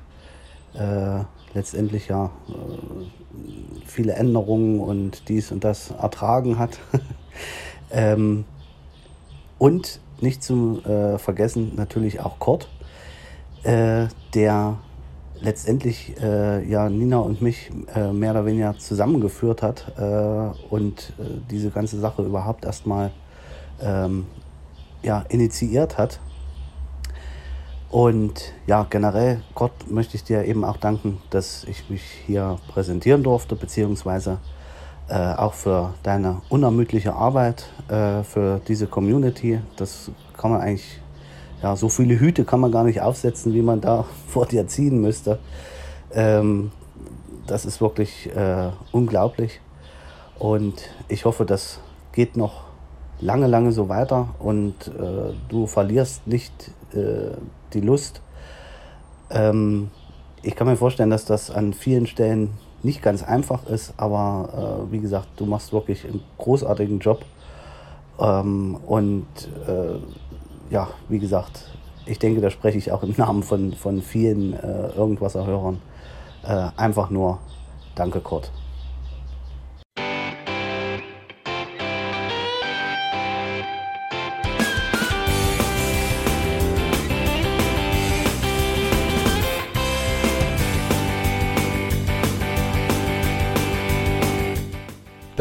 [0.75, 1.25] äh,
[1.55, 6.79] letztendlich ja äh, viele Änderungen und dies und das ertragen hat.
[7.91, 8.45] ähm,
[9.59, 12.69] und nicht zu äh, vergessen natürlich auch Kurt,
[13.65, 14.79] äh, der
[15.41, 21.13] letztendlich äh, ja Nina und mich äh, mehr oder weniger zusammengeführt hat äh, und
[21.51, 23.11] diese ganze Sache überhaupt erstmal
[23.81, 24.27] ähm,
[25.03, 26.21] ja, initiiert hat.
[27.93, 33.23] Und ja, generell, Gott, möchte ich dir eben auch danken, dass ich mich hier präsentieren
[33.23, 34.39] durfte, beziehungsweise
[35.09, 39.61] äh, auch für deine unermüdliche Arbeit äh, für diese Community.
[39.77, 41.03] Das kann man eigentlich
[41.63, 45.03] ja, so viele Hüte kann man gar nicht aufsetzen, wie man da vor dir ziehen
[45.03, 45.39] müsste.
[46.15, 46.73] Ähm,
[47.47, 49.61] das ist wirklich äh, unglaublich.
[50.39, 51.79] Und ich hoffe, das
[52.13, 52.65] geht noch
[53.21, 58.21] lange, lange so weiter und äh, du verlierst nicht die Lust.
[59.31, 59.91] Ähm,
[60.43, 62.51] ich kann mir vorstellen, dass das an vielen Stellen
[62.83, 67.25] nicht ganz einfach ist, aber äh, wie gesagt, du machst wirklich einen großartigen Job.
[68.19, 69.27] Ähm, und
[69.67, 71.71] äh, ja, wie gesagt,
[72.07, 75.81] ich denke, da spreche ich auch im Namen von, von vielen äh, Irgendwasser-Hörern.
[76.45, 77.39] Äh, einfach nur
[77.95, 78.51] Danke, Kurt.